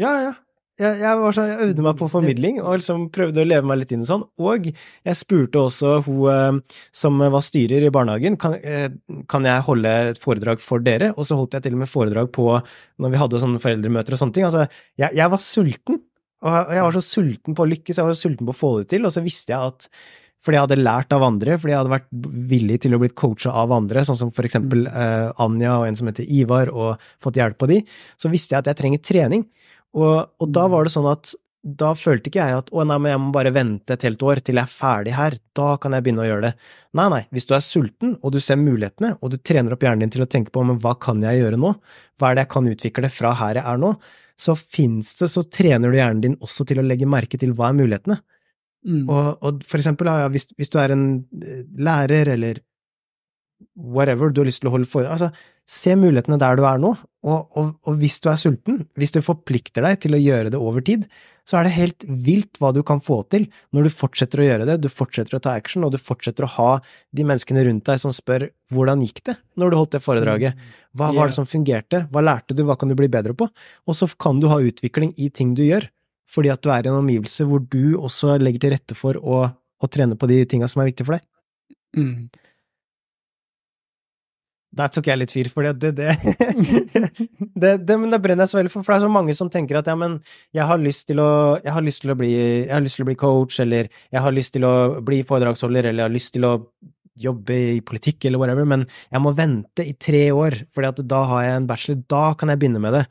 Ja, 0.00 0.16
ja. 0.22 0.32
Jeg, 0.74 0.96
jeg, 1.04 1.18
var 1.20 1.34
sånn, 1.36 1.50
jeg 1.52 1.66
øvde 1.68 1.82
meg 1.86 1.98
på 2.00 2.06
formidling 2.10 2.56
og 2.58 2.80
liksom 2.80 3.04
prøvde 3.14 3.44
å 3.44 3.46
leve 3.46 3.68
meg 3.70 3.76
litt 3.78 3.92
inn 3.94 4.00
i 4.02 4.08
sånn. 4.08 4.24
Og 4.42 4.64
jeg 4.66 5.14
spurte 5.14 5.60
også 5.60 6.00
hun 6.02 6.24
eh, 6.32 6.80
som 6.90 7.20
var 7.22 7.44
styrer 7.46 7.86
i 7.86 7.92
barnehagen, 7.94 8.34
kan, 8.42 8.56
eh, 8.58 8.88
kan 9.30 9.46
jeg 9.46 9.62
holde 9.68 9.92
et 10.08 10.18
foredrag 10.18 10.64
for 10.64 10.82
dere? 10.82 11.12
Og 11.14 11.28
så 11.28 11.38
holdt 11.38 11.54
jeg 11.54 11.68
til 11.68 11.76
og 11.76 11.84
med 11.84 11.92
foredrag 11.92 12.32
på 12.34 12.48
når 12.58 13.14
vi 13.14 13.22
hadde 13.22 13.42
sånne 13.44 13.62
foreldremøter 13.62 14.16
og 14.16 14.22
sånne 14.24 14.34
ting. 14.34 14.48
Altså, 14.48 14.66
jeg, 14.98 15.14
jeg 15.14 15.34
var 15.36 15.44
sulten. 15.46 16.02
Og 16.44 16.74
jeg 16.74 16.84
var 16.88 16.98
så 16.98 17.04
sulten 17.06 17.56
på 17.56 17.64
å 17.64 17.70
lykkes, 17.70 17.96
jeg 18.00 18.08
var 18.08 18.18
så 18.18 18.26
sulten 18.26 18.50
på 18.50 18.52
å 18.52 18.58
få 18.58 18.72
det 18.80 18.90
til, 18.90 19.06
og 19.06 19.14
så 19.14 19.22
visste 19.24 19.54
jeg 19.54 19.70
at 19.70 19.86
fordi 20.44 20.58
jeg 20.58 20.66
hadde 20.66 20.82
lært 20.82 21.14
av 21.16 21.24
andre, 21.24 21.56
fordi 21.60 21.72
jeg 21.72 21.80
hadde 21.80 21.94
vært 21.94 22.10
villig 22.50 22.80
til 22.84 22.96
å 22.96 23.00
bli 23.00 23.08
coacha 23.16 23.54
av 23.62 23.72
andre, 23.72 24.02
sånn 24.04 24.18
som 24.20 24.32
for 24.34 24.44
eksempel 24.44 24.84
uh, 24.90 25.30
Anja 25.40 25.78
og 25.78 25.86
en 25.88 25.96
som 25.96 26.10
heter 26.10 26.28
Ivar, 26.28 26.68
og 26.68 27.00
fått 27.24 27.40
hjelp 27.40 27.64
av 27.64 27.72
de, 27.72 27.80
så 28.20 28.32
visste 28.32 28.54
jeg 28.54 28.64
at 28.64 28.68
jeg 28.72 28.80
trenger 28.82 29.02
trening. 29.04 29.46
Og, 29.96 30.18
og 30.42 30.52
da 30.52 30.66
var 30.68 30.84
det 30.84 30.92
sånn 30.92 31.08
at 31.08 31.32
da 31.64 31.94
følte 31.96 32.28
ikke 32.28 32.44
jeg 32.44 32.58
at 32.58 32.66
å 32.76 32.84
nei, 32.84 32.98
men 33.00 33.14
jeg 33.14 33.20
må 33.22 33.30
bare 33.32 33.52
vente 33.54 33.94
et 33.94 34.02
helt 34.04 34.22
år 34.26 34.42
til 34.44 34.58
jeg 34.60 34.68
er 34.68 34.72
ferdig 34.72 35.14
her, 35.16 35.36
da 35.56 35.68
kan 35.80 35.96
jeg 35.96 36.04
begynne 36.04 36.20
å 36.20 36.26
gjøre 36.26 36.50
det. 36.50 36.50
Nei, 37.00 37.06
nei, 37.14 37.20
hvis 37.32 37.48
du 37.48 37.54
er 37.56 37.64
sulten, 37.64 38.12
og 38.20 38.34
du 38.34 38.38
ser 38.44 38.60
mulighetene, 38.60 39.14
og 39.24 39.32
du 39.32 39.38
trener 39.40 39.72
opp 39.72 39.86
hjernen 39.86 40.04
din 40.04 40.12
til 40.12 40.26
å 40.26 40.28
tenke 40.28 40.52
på 40.52 40.64
men 40.66 40.76
hva 40.82 40.92
kan 41.00 41.24
jeg 41.24 41.40
gjøre 41.40 41.60
nå, 41.62 41.72
hva 42.20 42.30
er 42.30 42.36
det 42.36 42.44
jeg 42.44 42.52
kan 42.52 42.68
utvikle 42.74 43.10
fra 43.12 43.32
her 43.40 43.62
jeg 43.62 43.64
er 43.72 43.80
nå, 43.80 43.94
så 44.44 44.56
fins 44.58 45.14
det, 45.22 45.30
så 45.32 45.44
trener 45.46 45.88
du 45.88 45.96
hjernen 45.96 46.20
din 46.20 46.36
også 46.44 46.66
til 46.68 46.82
å 46.82 46.84
legge 46.84 47.08
merke 47.08 47.40
til 47.40 47.54
hva 47.56 47.70
er 47.70 47.78
mulighetene. 47.80 48.18
Mm. 48.84 49.08
Og, 49.08 49.26
og 49.40 49.64
for 49.64 49.80
eksempel, 49.80 50.10
ja, 50.12 50.28
hvis, 50.32 50.48
hvis 50.58 50.72
du 50.72 50.78
er 50.82 50.92
en 50.92 51.08
eh, 51.40 51.64
lærer 51.80 52.34
eller 52.36 52.60
whatever 53.74 54.30
du 54.30 54.42
har 54.42 54.48
lyst 54.48 54.62
til 54.62 54.70
å 54.70 54.74
holde 54.74 54.88
for 54.88 55.06
altså, 55.08 55.30
se 55.64 55.94
mulighetene 55.96 56.38
der 56.40 56.58
du 56.58 56.64
er 56.68 56.80
nå, 56.80 56.90
og, 57.24 57.54
og, 57.56 57.70
og 57.88 58.00
hvis 58.00 58.18
du 58.20 58.28
er 58.28 58.40
sulten, 58.40 58.82
hvis 59.00 59.14
du 59.14 59.22
forplikter 59.24 59.86
deg 59.86 60.02
til 60.02 60.16
å 60.16 60.20
gjøre 60.20 60.52
det 60.52 60.60
over 60.60 60.84
tid, 60.84 61.06
så 61.48 61.58
er 61.58 61.66
det 61.66 61.74
helt 61.76 62.04
vilt 62.24 62.60
hva 62.60 62.70
du 62.72 62.80
kan 62.86 63.00
få 63.04 63.18
til 63.32 63.46
når 63.76 63.88
du 63.88 63.96
fortsetter 63.96 64.40
å 64.40 64.46
gjøre 64.46 64.68
det, 64.68 64.78
du 64.84 64.90
fortsetter 64.92 65.36
å 65.36 65.42
ta 65.44 65.54
action, 65.56 65.84
og 65.84 65.92
du 65.94 66.00
fortsetter 66.00 66.46
å 66.46 66.52
ha 66.56 66.68
de 67.16 67.26
menneskene 67.28 67.64
rundt 67.66 67.88
deg 67.88 68.00
som 68.00 68.12
spør 68.16 68.46
hvordan 68.72 69.04
gikk 69.04 69.24
det 69.28 69.36
når 69.60 69.72
du 69.72 69.78
holdt 69.80 69.96
det 69.96 70.04
foredraget, 70.04 70.62
hva 70.96 71.10
var 71.16 71.30
det 71.30 71.36
som 71.36 71.48
fungerte, 71.48 72.04
hva 72.12 72.24
lærte 72.24 72.56
du, 72.56 72.64
hva 72.68 72.76
kan 72.80 72.92
du 72.92 72.96
bli 72.98 73.10
bedre 73.12 73.36
på, 73.36 73.48
og 73.48 73.96
så 73.96 74.08
kan 74.20 74.40
du 74.40 74.48
ha 74.52 74.60
utvikling 74.60 75.12
i 75.20 75.30
ting 75.32 75.56
du 75.56 75.64
gjør, 75.64 75.88
fordi 76.30 76.52
at 76.52 76.62
du 76.64 76.70
er 76.72 76.86
i 76.86 76.90
en 76.90 77.02
omgivelse 77.02 77.46
hvor 77.48 77.62
du 77.62 77.96
også 77.98 78.38
legger 78.42 78.64
til 78.64 78.74
rette 78.74 78.96
for 78.98 79.18
å, 79.20 79.44
å 79.48 79.90
trene 79.92 80.18
på 80.18 80.28
de 80.30 80.40
tinga 80.48 80.70
som 80.70 80.82
er 80.82 80.90
viktige 80.90 81.08
for 81.08 81.18
deg. 81.18 81.26
Mm. 81.94 82.28
Der 84.74 84.90
tok 84.90 85.06
jeg 85.06 85.20
litt 85.20 85.30
fyr, 85.30 85.48
for 85.52 85.66
det, 85.66 85.92
det, 85.94 86.14
det, 87.62 87.72
det, 87.86 87.96
Men 88.00 88.10
det 88.10 88.20
brenner 88.24 88.46
jeg 88.46 88.50
så 88.50 88.58
veldig 88.58 88.72
for, 88.72 88.86
for 88.86 88.94
det 88.94 88.96
er 88.98 89.06
så 89.06 89.12
mange 89.12 89.36
som 89.38 89.50
tenker 89.52 89.78
at 89.78 89.90
ja, 89.90 89.94
men 89.98 90.16
jeg 90.56 90.66
har 90.66 90.82
lyst 90.82 91.06
til 91.10 91.22
å, 91.22 91.28
jeg 91.62 91.74
har 91.76 91.84
lyst 91.84 92.02
til 92.02 92.14
å, 92.14 92.18
bli, 92.18 92.32
jeg 92.34 92.72
har 92.72 92.82
lyst 92.82 92.98
til 92.98 93.06
å 93.06 93.08
bli 93.10 93.18
coach, 93.20 93.60
eller 93.62 93.86
jeg 93.86 94.24
har 94.24 94.34
lyst 94.34 94.56
til 94.56 94.66
å 94.66 94.74
bli 95.04 95.22
foredragsholder, 95.28 95.90
eller 95.90 96.02
jeg 96.02 96.08
har 96.08 96.16
lyst 96.16 96.34
til 96.34 96.48
å 96.48 96.54
jobbe 97.24 97.58
i 97.76 97.80
politikk, 97.86 98.26
eller 98.26 98.42
whatever, 98.42 98.66
men 98.66 98.82
jeg 98.88 99.22
må 99.22 99.30
vente 99.38 99.86
i 99.86 99.94
tre 99.94 100.26
år, 100.34 100.58
for 100.74 101.04
da 101.06 101.24
har 101.30 101.46
jeg 101.46 101.60
en 101.60 101.68
bachelor, 101.70 102.00
da 102.10 102.24
kan 102.38 102.50
jeg 102.50 102.62
begynne 102.62 102.82
med 102.82 102.98
det. 102.98 103.04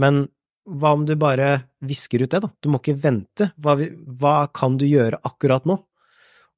Men 0.00 0.22
hva 0.70 0.94
om 0.94 1.04
du 1.06 1.16
bare 1.18 1.52
visker 1.86 2.22
ut 2.22 2.30
det, 2.30 2.42
da? 2.44 2.50
Du 2.62 2.70
må 2.70 2.80
ikke 2.80 2.98
vente. 3.02 3.50
Hva, 3.60 3.76
hva 4.20 4.34
kan 4.54 4.76
du 4.78 4.86
gjøre 4.86 5.20
akkurat 5.26 5.66
nå? 5.68 5.80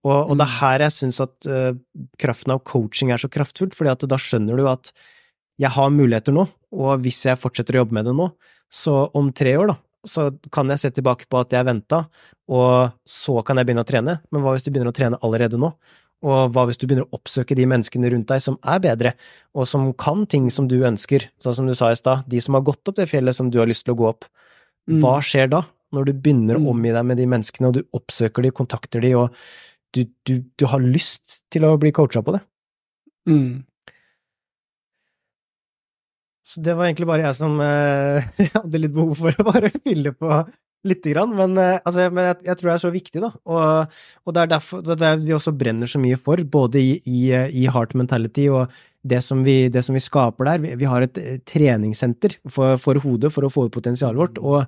Og, 0.03 0.17
og, 0.17 0.33
det 0.39 0.47
er 0.49 0.57
her 0.59 0.83
jeg 0.89 0.95
syns 0.97 1.21
at 1.23 1.47
uh, 1.47 1.71
kraften 2.19 2.55
av 2.55 2.65
coaching 2.67 3.13
er 3.15 3.23
så 3.23 3.31
kraftfullt, 3.31 3.77
fordi 3.79 3.93
at 3.93 4.07
da 4.11 4.19
skjønner 4.19 4.59
du 4.59 4.67
at 4.67 4.91
jeg 5.63 5.71
har 5.71 5.93
muligheter 5.95 6.35
nå, 6.35 6.49
og 6.75 7.05
hvis 7.05 7.21
jeg 7.29 7.39
fortsetter 7.39 7.77
å 7.77 7.85
jobbe 7.85 7.95
med 7.99 8.09
det 8.09 8.17
nå, 8.19 8.27
så 8.73 9.05
om 9.19 9.29
tre 9.37 9.55
år, 9.61 9.71
da, 9.71 9.77
så 10.09 10.31
kan 10.51 10.73
jeg 10.73 10.83
se 10.83 10.91
tilbake 10.97 11.29
på 11.31 11.39
at 11.39 11.55
jeg 11.55 11.69
venta, 11.69 12.03
og 12.51 12.97
så 13.07 13.37
kan 13.47 13.61
jeg 13.61 13.69
begynne 13.69 13.85
å 13.85 13.89
trene, 13.89 14.17
men 14.33 14.43
hva 14.43 14.57
hvis 14.57 14.67
du 14.67 14.73
begynner 14.73 14.91
å 14.91 14.97
trene 14.97 15.21
allerede 15.23 15.61
nå? 15.61 15.71
Og 16.23 16.53
hva 16.55 16.67
hvis 16.69 16.79
du 16.79 16.87
begynner 16.87 17.09
å 17.09 17.19
oppsøke 17.19 17.57
de 17.59 17.67
menneskene 17.67 18.13
rundt 18.13 18.31
deg 18.31 18.43
som 18.45 18.59
er 18.63 18.79
bedre, 18.85 19.15
og 19.59 19.67
som 19.67 19.89
kan 19.99 20.23
ting 20.31 20.47
som 20.55 20.69
du 20.71 20.79
ønsker, 20.87 21.27
sånn 21.43 21.57
som 21.59 21.67
du 21.67 21.75
sa 21.79 21.91
i 21.91 21.99
stad, 21.99 22.23
de 22.31 22.43
som 22.45 22.55
har 22.55 22.65
gått 22.67 22.87
opp 22.87 22.99
det 23.01 23.09
fjellet 23.11 23.35
som 23.35 23.51
du 23.51 23.59
har 23.59 23.71
lyst 23.71 23.87
til 23.89 23.97
å 23.97 23.99
gå 23.99 24.07
opp, 24.13 24.29
hva 25.03 25.17
skjer 25.23 25.51
da, 25.51 25.65
når 25.93 26.09
du 26.09 26.13
begynner 26.25 26.59
å 26.59 26.71
omgi 26.73 26.95
deg 26.95 27.05
med 27.07 27.21
de 27.21 27.27
menneskene, 27.31 27.69
og 27.69 27.77
du 27.77 27.99
oppsøker 27.99 28.47
de, 28.47 28.55
kontakter 28.55 29.05
de, 29.05 29.13
og 29.19 29.35
du, 29.93 30.07
du, 30.27 30.39
du, 30.57 30.67
har 30.71 30.81
lyst 30.81 31.43
til 31.53 31.67
å 31.69 31.77
bli 31.81 31.93
coacha 31.95 32.23
på 32.25 32.35
det. 32.37 32.41
Mm. 33.29 33.63
Så 36.53 36.63
det 36.65 36.75
var 36.77 36.89
egentlig 36.89 37.09
bare 37.09 37.27
jeg 37.29 37.39
som 37.39 37.61
eh, 37.65 38.31
hadde 38.57 38.81
litt 38.81 38.95
behov 38.95 39.15
for 39.21 39.37
å 39.37 39.47
bare 39.47 39.73
fylle 39.85 40.15
på 40.17 40.31
lite 40.89 41.13
grann, 41.13 41.35
men, 41.39 41.57
eh, 41.61 41.81
altså, 41.85 42.09
men 42.11 42.31
jeg, 42.31 42.39
jeg, 42.49 42.59
tror 42.59 42.71
det 42.71 42.75
er 42.75 42.85
så 42.85 42.93
viktig, 42.95 43.21
da. 43.23 43.31
Og, 43.47 44.01
og 44.27 44.35
det 44.35 44.43
er 44.43 44.55
derfor 44.55 44.83
det 44.87 44.97
er 45.09 45.21
vi 45.23 45.37
også 45.37 45.55
brenner 45.55 45.91
så 45.91 46.01
mye 46.03 46.19
for, 46.19 46.43
både 46.43 46.83
i, 46.83 46.97
i, 47.07 47.21
i 47.63 47.69
Heart 47.71 47.95
Mentality 47.99 48.49
og 48.53 48.73
det 49.03 49.21
som 49.27 49.43
vi, 49.47 49.67
det 49.73 49.83
som 49.87 49.97
vi 49.99 50.03
skaper 50.03 50.47
der. 50.47 50.63
Vi, 50.63 50.75
vi 50.79 50.91
har 50.91 51.07
et 51.07 51.23
eh, 51.23 51.39
treningssenter 51.49 52.39
for, 52.51 52.79
for, 52.83 53.01
hodet 53.03 53.33
for 53.35 53.47
å 53.47 53.53
få 53.53 53.69
ut 53.69 53.79
potensialet 53.79 54.23
vårt. 54.25 54.43
og 54.43 54.67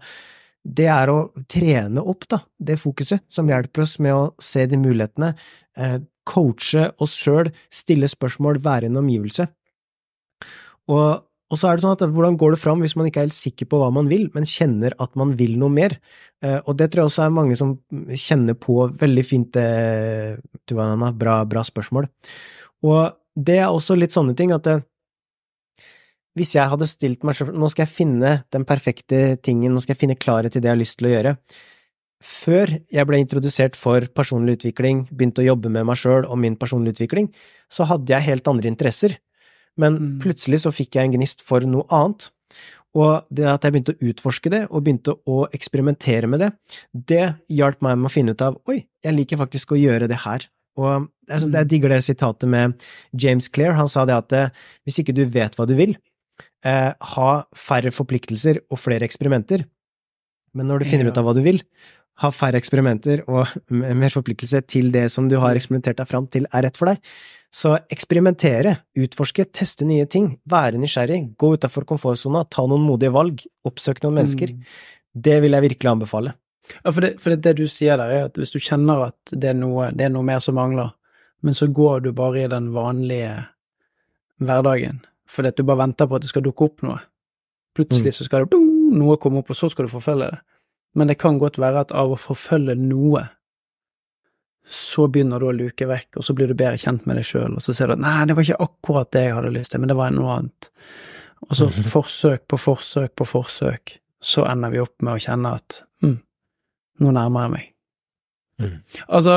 det 0.64 0.87
er 0.88 1.11
å 1.12 1.18
trene 1.50 2.00
opp 2.00 2.24
da, 2.33 2.38
det 2.57 2.79
fokuset 2.81 3.20
som 3.29 3.50
hjelper 3.50 3.85
oss 3.85 3.98
med 4.00 4.16
å 4.16 4.22
se 4.40 4.64
de 4.64 4.79
mulighetene, 4.81 5.35
eh, 5.77 5.98
coache 6.24 6.87
oss 7.05 7.12
sjøl, 7.20 7.50
stille 7.68 8.09
spørsmål, 8.09 8.62
være 8.64 8.88
en 8.88 8.96
omgivelse. 9.03 9.44
Og, 10.88 11.24
og, 11.52 11.59
så 11.61 11.68
er 11.68 11.76
det 11.76 11.85
sånn 11.85 11.94
at 11.94 12.04
hvordan 12.09 12.38
går 12.40 12.54
det 12.54 12.61
fram 12.62 12.80
hvis 12.83 12.96
man 12.98 13.09
ikke 13.09 13.20
er 13.22 13.28
helt 13.28 13.37
sikker 13.37 13.68
på 13.70 13.78
hva 13.80 13.90
man 13.94 14.09
vil, 14.11 14.26
men 14.35 14.46
kjenner 14.48 14.96
at 15.02 15.12
man 15.20 15.35
vil 15.38 15.59
noe 15.61 15.70
mer? 15.70 15.96
Eh, 16.42 16.57
og 16.64 16.78
det 16.80 16.88
tror 16.90 17.04
jeg 17.04 17.12
også 17.12 17.26
er 17.26 17.37
mange 17.37 17.59
som 17.59 17.76
kjenner 18.11 18.57
på 18.59 18.88
veldig 19.00 19.24
fint 19.26 19.61
eh, 19.61 20.40
du 20.64 20.74
bra, 20.74 21.37
bra 21.44 21.64
spørsmål. 21.66 22.09
Og 22.88 23.14
det 23.35 23.61
er 23.61 23.68
også 23.68 23.96
litt 23.98 24.14
sånne 24.14 24.35
ting 24.38 24.54
at 24.57 24.66
det, 24.66 24.78
hvis 26.35 26.57
jeg 26.57 26.70
hadde 26.70 26.88
stilt 26.90 27.22
meg 27.22 27.37
selv 27.38 27.54
Nå 27.54 27.68
skal 27.70 27.85
jeg 27.85 27.94
finne 27.94 28.33
den 28.54 28.64
perfekte 28.66 29.37
tingen, 29.38 29.74
nå 29.74 29.83
skal 29.83 29.94
jeg 29.94 30.00
finne 30.00 30.18
klarhet 30.18 30.57
i 30.57 30.62
det 30.62 30.66
jeg 30.66 30.74
har 30.74 30.80
lyst 30.80 30.98
til 30.98 31.11
å 31.11 31.12
gjøre. 31.12 31.35
Før 32.24 32.72
jeg 32.94 33.07
ble 33.07 33.20
introdusert 33.20 33.76
for 33.76 34.07
personlig 34.16 34.57
utvikling, 34.59 35.04
begynte 35.12 35.44
å 35.44 35.50
jobbe 35.50 35.70
med 35.70 35.87
meg 35.87 36.00
sjøl 36.00 36.24
og 36.24 36.40
min 36.40 36.57
personlige 36.59 36.96
utvikling, 36.96 37.28
så 37.68 37.87
hadde 37.90 38.14
jeg 38.14 38.26
helt 38.30 38.50
andre 38.50 38.70
interesser. 38.72 39.18
Men 39.80 39.98
mm. 39.98 40.14
plutselig 40.22 40.62
så 40.64 40.72
fikk 40.74 40.98
jeg 40.98 41.08
en 41.08 41.16
gnist 41.16 41.44
for 41.46 41.64
noe 41.68 41.87
annet. 41.94 42.30
Og 42.94 43.26
det 43.34 43.46
at 43.50 43.64
jeg 43.66 43.74
begynte 43.74 43.94
å 43.96 44.10
utforske 44.10 44.52
det, 44.52 44.62
og 44.70 44.84
begynte 44.87 45.16
å 45.26 45.44
eksperimentere 45.56 46.30
med 46.30 46.44
det, 46.44 46.50
det 46.94 47.24
hjalp 47.50 47.80
meg 47.82 47.98
med 47.98 48.06
å 48.06 48.14
finne 48.14 48.37
ut 48.37 48.44
av 48.44 48.60
oi, 48.70 48.84
jeg 49.02 49.16
liker 49.16 49.40
faktisk 49.40 49.74
å 49.74 49.80
gjøre 49.80 50.06
det 50.10 50.20
her. 50.22 50.46
Og 50.78 51.08
jeg, 51.26 51.40
synes, 51.40 51.54
jeg 51.54 51.70
digger 51.70 51.90
det 51.90 52.00
sitatet 52.06 52.50
med 52.50 52.74
James 53.18 53.50
Clair. 53.50 53.74
Han 53.78 53.90
sa 53.90 54.06
det 54.06 54.14
at 54.16 54.34
hvis 54.87 55.00
ikke 55.02 55.14
du 55.14 55.24
vet 55.30 55.54
hva 55.58 55.66
du 55.70 55.74
vil, 55.78 55.94
eh, 56.66 56.90
ha 57.14 57.30
færre 57.54 57.92
forpliktelser 57.94 58.62
og 58.70 58.80
flere 58.82 59.06
eksperimenter. 59.06 59.66
Men 60.54 60.70
når 60.70 60.82
du 60.82 60.90
finner 60.90 61.10
ut 61.10 61.18
av 61.18 61.26
hva 61.26 61.34
du 61.37 61.42
vil, 61.44 61.60
ha 62.22 62.30
færre 62.30 62.58
eksperimenter 62.60 63.24
og 63.26 63.50
mer 63.74 64.12
forpliktelse 64.14 64.60
til 64.70 64.92
det 64.94 65.08
som 65.10 65.26
du 65.30 65.40
har 65.42 65.58
eksperimentert 65.58 65.98
deg 65.98 66.10
fram 66.10 66.28
til 66.30 66.46
er 66.54 66.66
rett 66.66 66.78
for 66.78 66.90
deg. 66.90 67.00
Så 67.54 67.76
eksperimentere, 67.92 68.80
utforske, 68.98 69.46
teste 69.54 69.86
nye 69.86 70.08
ting, 70.10 70.32
være 70.50 70.80
nysgjerrig, 70.82 71.20
gå 71.38 71.52
utafor 71.54 71.86
komfortsona, 71.86 72.42
ta 72.50 72.64
noen 72.66 72.82
modige 72.82 73.14
valg, 73.14 73.44
oppsøk 73.68 74.02
noen 74.02 74.18
mennesker. 74.18 74.56
Mm. 74.56 74.64
Det 75.28 75.36
vil 75.44 75.54
jeg 75.54 75.66
virkelig 75.68 75.92
anbefale. 75.92 76.34
Ja, 76.80 76.90
for, 76.90 77.04
det, 77.04 77.12
for 77.22 77.30
det, 77.30 77.42
det, 77.44 77.54
du 77.60 77.70
sier 77.70 78.00
der, 78.00 78.10
er 78.10 78.28
at 78.28 78.40
hvis 78.40 78.54
du 78.54 78.58
kjenner 78.58 79.06
at 79.10 79.34
det 79.36 79.52
er, 79.52 79.58
noe, 79.58 79.92
det 79.94 80.08
er 80.08 80.14
noe 80.14 80.26
mer 80.26 80.42
som 80.42 80.58
mangler, 80.58 80.96
men 81.44 81.54
så 81.54 81.68
går 81.70 82.06
du 82.06 82.10
bare 82.16 82.42
i 82.42 82.50
den 82.50 82.72
vanlige 82.74 83.36
hverdagen 84.42 85.04
fordi 85.30 85.50
at 85.50 85.58
du 85.58 85.64
bare 85.66 85.80
venter 85.80 86.06
på 86.06 86.16
at 86.16 86.24
det 86.24 86.30
skal 86.30 86.44
dukke 86.44 86.66
opp 86.68 86.82
noe. 86.86 86.98
Plutselig 87.74 88.12
mm. 88.12 88.16
så 88.18 88.26
skal 88.26 88.44
det 88.44 88.58
noe 88.94 89.16
komme 89.18 89.40
opp, 89.40 89.50
og 89.50 89.58
så 89.58 89.70
skal 89.72 89.88
du 89.88 89.90
forfølge 89.90 90.28
det. 90.30 90.42
Men 90.94 91.10
det 91.10 91.16
kan 91.18 91.40
godt 91.42 91.58
være 91.58 91.86
at 91.86 91.94
av 91.96 92.12
å 92.14 92.18
forfølge 92.20 92.76
noe, 92.78 93.24
så 94.64 95.07
begynner 95.12 95.42
du 95.42 95.48
å 95.48 95.55
luke 95.55 95.87
vekk, 95.88 96.18
og 96.18 96.24
så 96.24 96.35
blir 96.37 96.48
du 96.48 96.57
bedre 96.57 96.81
kjent 96.81 97.05
med 97.09 97.18
deg 97.20 97.27
sjøl, 97.29 97.57
og 97.57 97.64
så 97.64 97.74
ser 97.77 97.90
du 97.90 97.98
at 97.98 98.05
nei, 98.05 98.20
det 98.29 98.37
var 98.37 98.46
ikke 98.46 98.64
akkurat 98.64 99.11
det 99.12 99.27
jeg 99.27 99.37
hadde 99.37 99.53
lyst 99.53 99.74
til, 99.74 99.83
men 99.83 99.92
det 99.92 99.98
var 99.98 100.14
noe 100.14 100.38
annet. 100.38 100.70
Og 101.44 101.57
så 101.59 101.68
mhm. 101.68 101.88
forsøk 101.90 102.46
på 102.48 102.61
forsøk 102.61 103.16
på 103.20 103.29
forsøk, 103.29 103.98
så 104.24 104.46
ender 104.48 104.72
vi 104.72 104.81
opp 104.81 105.05
med 105.05 105.18
å 105.18 105.20
kjenne 105.20 105.53
at 105.59 105.83
mm, 106.00 106.16
nå 107.05 107.12
nærmer 107.12 107.44
jeg 107.44 107.53
meg. 107.53 107.66
Mm. 108.62 108.77
Altså, 109.09 109.35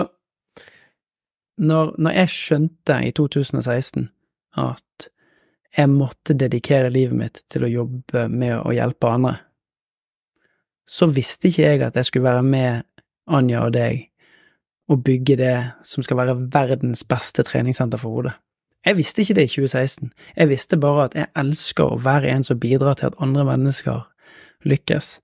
når, 1.57 1.93
når, 1.97 2.17
jeg 2.21 2.31
skjønte 2.31 2.99
i 3.03 3.11
2016 3.17 4.07
at 4.61 5.09
jeg 5.77 5.91
måtte 5.91 6.37
dedikere 6.37 6.93
livet 6.93 7.17
mitt 7.17 7.41
til 7.51 7.65
å 7.65 7.71
jobbe 7.71 8.27
med 8.31 8.55
å 8.61 8.71
hjelpe 8.73 9.11
andre, 9.11 9.33
så 10.87 11.09
visste 11.11 11.49
ikke 11.49 11.65
jeg 11.65 11.83
at 11.83 11.97
jeg 11.99 12.07
skulle 12.07 12.29
være 12.29 12.45
med 12.47 12.87
Anja 13.27 13.65
og 13.65 13.73
deg 13.75 14.06
og 14.87 15.03
bygge 15.03 15.37
det 15.39 15.55
som 15.83 16.03
skal 16.03 16.17
være 16.21 16.35
verdens 16.53 17.03
beste 17.03 17.43
treningssenter 17.43 17.99
for 18.01 18.15
hodet. 18.15 18.35
Jeg 18.85 18.97
visste 18.97 19.21
ikke 19.21 19.35
det 19.35 19.47
i 19.49 19.51
2016, 19.51 20.11
jeg 20.37 20.49
visste 20.49 20.77
bare 20.79 21.07
at 21.09 21.15
jeg 21.17 21.31
elsker 21.35 21.91
å 21.91 21.99
være 21.99 22.29
en 22.31 22.45
som 22.47 22.59
bidrar 22.59 22.95
til 22.99 23.09
at 23.09 23.17
andre 23.19 23.43
mennesker 23.49 24.05
lykkes. 24.63 25.17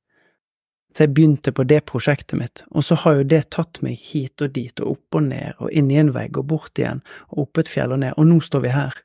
Så 0.93 1.05
jeg 1.07 1.13
begynte 1.15 1.53
på 1.55 1.63
det 1.65 1.79
prosjektet 1.89 2.37
mitt, 2.37 2.63
og 2.69 2.83
så 2.85 2.97
har 3.01 3.15
jo 3.17 3.29
det 3.29 3.47
tatt 3.55 3.79
meg 3.81 3.97
hit 4.11 4.43
og 4.45 4.51
dit 4.53 4.83
og 4.83 4.97
opp 4.97 5.17
og 5.17 5.23
ned 5.31 5.63
og 5.63 5.71
inn 5.71 5.89
i 5.89 5.97
en 6.01 6.11
vegg 6.13 6.37
og 6.37 6.49
bort 6.51 6.77
igjen 6.77 7.01
og 7.31 7.47
opp 7.47 7.63
et 7.63 7.71
fjell 7.71 7.95
og 7.95 8.03
ned, 8.03 8.13
og 8.17 8.27
nå 8.29 8.37
står 8.43 8.65
vi 8.65 8.75
her. 8.75 8.99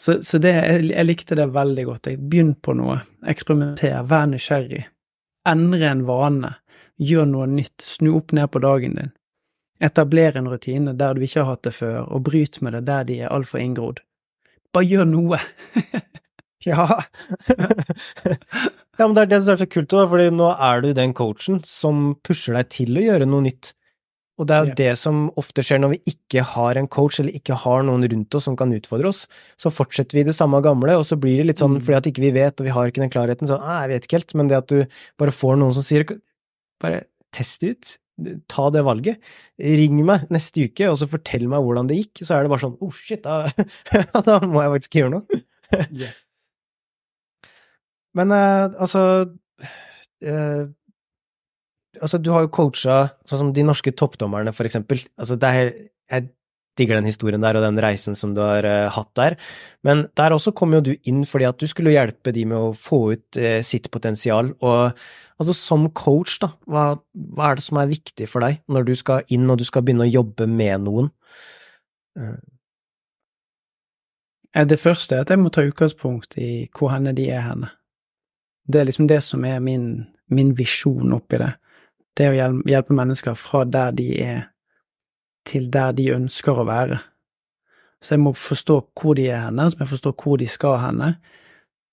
Så, 0.00 0.20
så 0.24 0.38
det, 0.40 0.54
jeg, 0.54 1.04
likte 1.04 1.36
det 1.36 1.50
veldig 1.52 1.82
godt. 1.84 2.08
Jeg 2.08 2.22
Begynn 2.30 2.54
på 2.56 2.72
noe, 2.78 3.00
eksperimenter, 3.28 3.98
vær 4.08 4.30
nysgjerrig, 4.30 4.86
endre 5.50 5.90
en 5.90 6.06
vane, 6.08 6.54
gjør 7.00 7.26
noe 7.30 7.48
nytt, 7.48 7.80
snu 7.86 8.12
opp 8.18 8.34
ned 8.36 8.50
på 8.52 8.62
dagen 8.62 8.98
din. 8.98 9.12
Etabler 9.80 10.36
en 10.36 10.50
rutine 10.52 10.92
der 10.96 11.16
du 11.16 11.24
ikke 11.24 11.42
har 11.42 11.54
hatt 11.54 11.64
det 11.64 11.74
før, 11.78 12.04
og 12.04 12.26
bryt 12.28 12.60
med 12.60 12.76
det 12.76 12.84
der 12.88 13.08
de 13.08 13.20
er 13.24 13.32
altfor 13.32 13.62
inngrodd. 13.62 14.02
Bare 14.74 14.86
gjør 14.86 15.08
noe! 15.08 15.40
ja. 16.68 16.86
ja, 17.48 19.02
men 19.06 19.16
det 19.16 19.24
er 19.24 19.32
det 19.32 19.42
som 19.42 19.54
er 19.56 19.62
så 19.64 19.68
kult, 19.72 19.90
da, 19.90 20.06
fordi 20.12 20.30
nå 20.36 20.52
er 20.52 20.84
du 20.84 20.92
den 20.96 21.16
coachen 21.16 21.62
som 21.66 22.10
pusher 22.26 22.58
deg 22.60 22.72
til 22.76 23.00
å 23.00 23.06
gjøre 23.08 23.28
noe 23.30 23.48
nytt. 23.48 23.72
Og 24.40 24.46
det 24.48 24.56
er 24.56 24.64
jo 24.64 24.70
ja. 24.70 24.76
det 24.78 24.92
som 24.96 25.26
ofte 25.40 25.62
skjer 25.64 25.82
når 25.82 25.94
vi 25.94 26.14
ikke 26.14 26.44
har 26.54 26.78
en 26.80 26.88
coach, 26.88 27.18
eller 27.20 27.36
ikke 27.36 27.58
har 27.60 27.82
noen 27.84 28.06
rundt 28.08 28.36
oss 28.36 28.46
som 28.48 28.56
kan 28.56 28.72
utfordre 28.72 29.10
oss. 29.10 29.26
Så 29.60 29.72
fortsetter 29.72 30.16
vi 30.16 30.24
det 30.28 30.36
samme 30.36 30.62
gamle, 30.64 30.96
og 30.96 31.04
så 31.08 31.18
blir 31.20 31.40
det 31.40 31.50
litt 31.50 31.60
sånn 31.60 31.76
mm. 31.76 31.82
fordi 31.84 31.98
at 31.98 32.08
ikke 32.08 32.24
vi 32.24 32.32
vet, 32.36 32.56
og 32.56 32.68
vi 32.68 32.72
har 32.76 32.88
ikke 32.88 33.02
den 33.04 33.12
klarheten, 33.12 33.48
så 33.50 33.58
jeg 33.60 33.90
vet 33.92 34.06
ikke 34.06 34.20
helt, 34.20 34.36
men 34.40 34.52
det 34.52 34.60
at 34.60 34.72
du 34.72 35.00
bare 35.20 35.34
får 35.34 35.60
noen 35.60 35.76
som 35.76 35.84
sier 35.84 36.06
bare 36.82 37.04
test 37.34 37.62
det 37.62 37.74
ut, 37.74 37.92
ta 38.50 38.66
det 38.74 38.82
valget. 38.84 39.20
Ring 39.60 40.00
meg 40.06 40.26
neste 40.32 40.66
uke, 40.68 40.88
og 40.90 40.98
så 41.00 41.08
fortell 41.10 41.46
meg 41.50 41.64
hvordan 41.64 41.88
det 41.90 42.00
gikk, 42.02 42.24
så 42.26 42.36
er 42.36 42.44
det 42.44 42.52
bare 42.52 42.64
sånn 42.66 42.76
oh 42.84 42.96
shit, 42.96 43.24
da, 43.24 43.48
da 44.26 44.40
må 44.46 44.64
jeg 44.64 44.74
faktisk 44.76 44.98
gjøre 45.00 45.14
noe. 45.18 45.40
yeah. 45.94 46.18
Men 48.18 48.34
uh, 48.34 48.66
altså 48.82 49.00
uh, 50.26 50.64
altså, 51.98 52.18
du 52.18 52.30
har 52.34 52.44
jo 52.44 52.52
coacha 52.54 52.98
sånn 53.28 53.44
som 53.44 53.52
de 53.54 53.64
norske 53.66 53.92
toppdommerne, 53.96 54.52
for 54.56 54.68
eksempel. 54.68 55.02
Altså, 55.20 55.38
det 55.40 55.50
er, 55.50 55.72
jeg 56.10 56.28
digger 56.78 56.98
den 56.98 57.08
historien 57.08 57.42
der 57.42 57.58
og 57.58 57.64
den 57.64 57.80
reisen 57.82 58.16
som 58.18 58.34
du 58.36 58.42
har 58.44 58.66
uh, 58.66 58.90
hatt 58.94 59.10
der. 59.18 59.36
Men 59.86 60.06
der 60.18 60.34
også 60.34 60.52
kom 60.56 60.74
jo 60.76 60.82
du 60.84 60.92
inn 61.08 61.24
fordi 61.28 61.48
at 61.48 61.60
du 61.60 61.66
skulle 61.70 61.94
hjelpe 61.94 62.34
de 62.36 62.46
med 62.48 62.58
å 62.58 62.76
få 62.76 63.00
ut 63.14 63.40
uh, 63.40 63.58
sitt 63.66 63.90
potensial. 63.94 64.52
Og 64.60 64.92
altså, 65.40 65.56
som 65.56 65.88
coach, 65.96 66.38
da, 66.42 66.52
hva, 66.70 66.84
hva, 67.34 67.50
er 67.50 67.60
det 67.60 67.66
som 67.66 67.80
er 67.80 67.90
viktig 67.90 68.28
for 68.30 68.46
deg 68.46 68.62
når 68.70 68.88
du 68.88 68.94
skal 68.98 69.26
inn 69.34 69.48
og 69.50 69.60
du 69.60 69.66
skal 69.68 69.84
begynne 69.86 70.08
å 70.08 70.14
jobbe 70.14 70.48
med 70.50 70.86
noen? 70.86 71.12
Uh. 72.18 72.38
Det 74.66 74.80
første 74.82 75.14
er 75.14 75.22
at 75.22 75.30
jeg 75.30 75.38
må 75.38 75.52
ta 75.54 75.62
utgangspunkt 75.62 76.34
i 76.42 76.66
hvor 76.74 76.90
henne 76.90 77.12
de 77.14 77.28
er 77.30 77.44
henne. 77.46 77.68
Det 78.66 78.80
er 78.80 78.88
liksom 78.88 79.06
det 79.10 79.20
som 79.22 79.44
er 79.46 79.60
min, 79.62 80.08
min 80.30 80.50
visjon 80.58 81.14
oppi 81.14 81.38
det 81.38 81.52
det 82.18 82.30
å 82.30 82.50
hjelpe 82.68 82.96
mennesker 82.96 83.36
fra 83.38 83.64
der 83.68 83.94
de 83.96 84.08
er, 84.22 84.40
til 85.46 85.70
der 85.72 85.94
de 85.96 86.10
ønsker 86.14 86.58
å 86.58 86.66
være. 86.68 87.00
Så 88.00 88.14
jeg 88.14 88.22
må 88.24 88.32
forstå 88.36 88.76
hvor 88.96 89.16
de 89.18 89.28
er 89.28 89.46
henne, 89.46 89.68
så 89.70 89.78
må 89.78 89.86
jeg 89.86 89.94
forstå 89.94 90.14
hvor 90.22 90.40
de 90.40 90.48
skal 90.48 90.78
henne. 90.80 91.14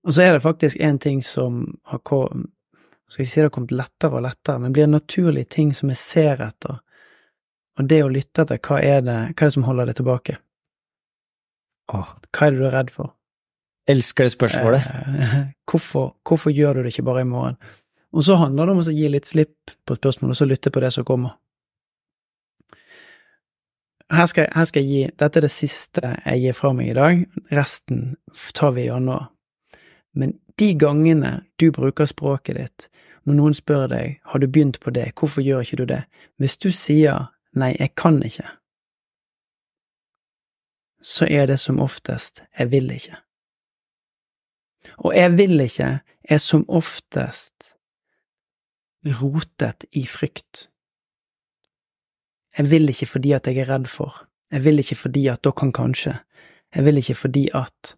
Og 0.07 0.15
så 0.15 0.23
er 0.23 0.35
det 0.35 0.45
faktisk 0.45 0.79
en 0.79 0.99
ting 1.03 1.23
som 1.25 1.65
har 1.91 2.03
kommet 2.07 2.51
skal 3.07 3.23
ikke 3.23 3.31
si 3.31 3.39
det 3.39 3.45
har 3.45 3.53
kommet 3.55 3.71
lettere 3.71 4.19
og 4.19 4.23
lettere, 4.25 4.59
men 4.59 4.73
blir 4.75 4.83
en 4.83 4.97
naturlig 4.97 5.45
ting 5.53 5.71
som 5.75 5.91
jeg 5.93 5.99
ser 6.01 6.41
etter, 6.43 6.81
og 7.77 7.87
det 7.87 8.01
å 8.03 8.09
lytte 8.11 8.43
etter, 8.43 8.59
hva 8.59 8.81
er 8.83 9.03
det, 9.05 9.17
hva 9.31 9.45
er 9.45 9.51
det 9.51 9.55
som 9.55 9.67
holder 9.67 9.89
deg 9.89 9.99
tilbake? 9.99 10.37
Åh, 11.93 12.13
hva 12.35 12.47
er 12.47 12.53
det 12.53 12.59
du 12.59 12.65
er 12.67 12.75
redd 12.75 12.91
for? 12.91 13.13
Elsker 13.87 14.27
det 14.27 14.33
spørsmålet. 14.33 14.87
Eh, 14.91 15.35
hvorfor, 15.69 16.15
hvorfor 16.27 16.51
gjør 16.51 16.79
du 16.79 16.83
det 16.83 16.95
ikke 16.95 17.07
bare 17.07 17.23
i 17.23 17.29
morgen? 17.29 17.59
Og 18.11 18.25
så 18.25 18.35
handler 18.39 18.67
det 18.67 18.73
om 18.73 18.81
å 18.81 18.95
gi 18.97 19.11
litt 19.11 19.29
slipp 19.29 19.75
på 19.87 19.95
spørsmålet, 19.99 20.33
og 20.33 20.41
så 20.41 20.49
lytte 20.49 20.73
på 20.73 20.83
det 20.83 20.91
som 20.95 21.05
kommer. 21.07 21.37
Her 24.11 24.25
skal, 24.25 24.47
her 24.55 24.65
skal, 24.65 24.85
jeg 24.85 24.89
gi 24.89 25.15
Dette 25.19 25.39
er 25.39 25.43
det 25.43 25.51
siste 25.51 26.01
jeg 26.25 26.43
gir 26.43 26.55
fra 26.55 26.71
meg 26.75 26.91
i 26.91 26.95
dag. 26.95 27.23
Resten 27.51 28.15
tar 28.55 28.71
vi 28.77 28.87
gjennom. 28.87 29.27
Men 30.17 30.37
de 30.59 30.71
gangene 30.79 31.33
du 31.59 31.69
bruker 31.71 32.07
språket 32.09 32.57
ditt, 32.57 32.87
når 33.27 33.37
noen 33.37 33.57
spør 33.57 33.89
deg 33.91 34.15
har 34.31 34.41
du 34.41 34.47
begynt 34.47 34.79
på 34.81 34.93
det, 34.95 35.11
hvorfor 35.19 35.43
gjør 35.45 35.65
ikke 35.65 35.81
du 35.81 35.85
det, 35.91 36.03
hvis 36.39 36.57
du 36.57 36.71
sier 36.71 37.27
nei, 37.57 37.75
jeg 37.75 37.93
kan 37.99 38.17
ikke, 38.23 38.47
så 41.03 41.27
er 41.29 41.45
det 41.51 41.59
som 41.61 41.79
oftest 41.83 42.41
jeg 42.57 42.71
vil 42.71 42.89
ikke. 42.95 43.19
Og 45.05 45.13
jeg 45.15 45.35
vil 45.37 45.61
ikke 45.61 45.91
er 46.23 46.41
som 46.41 46.65
oftest 46.67 47.75
rotet 49.21 49.85
i 49.91 50.07
frykt. 50.09 50.67
Jeg 52.57 52.71
vil 52.71 52.89
ikke 52.89 53.05
fordi 53.05 53.33
at 53.37 53.47
jeg 53.47 53.61
er 53.61 53.69
redd 53.69 53.87
for, 53.91 54.23
jeg 54.51 54.63
vil 54.65 54.81
ikke 54.81 54.97
fordi 54.97 55.27
at 55.29 55.43
da 55.45 55.51
kan 55.53 55.71
kanskje, 55.73 56.17
jeg 56.75 56.85
vil 56.85 56.97
ikke 56.97 57.15
fordi 57.15 57.47
at… 57.53 57.93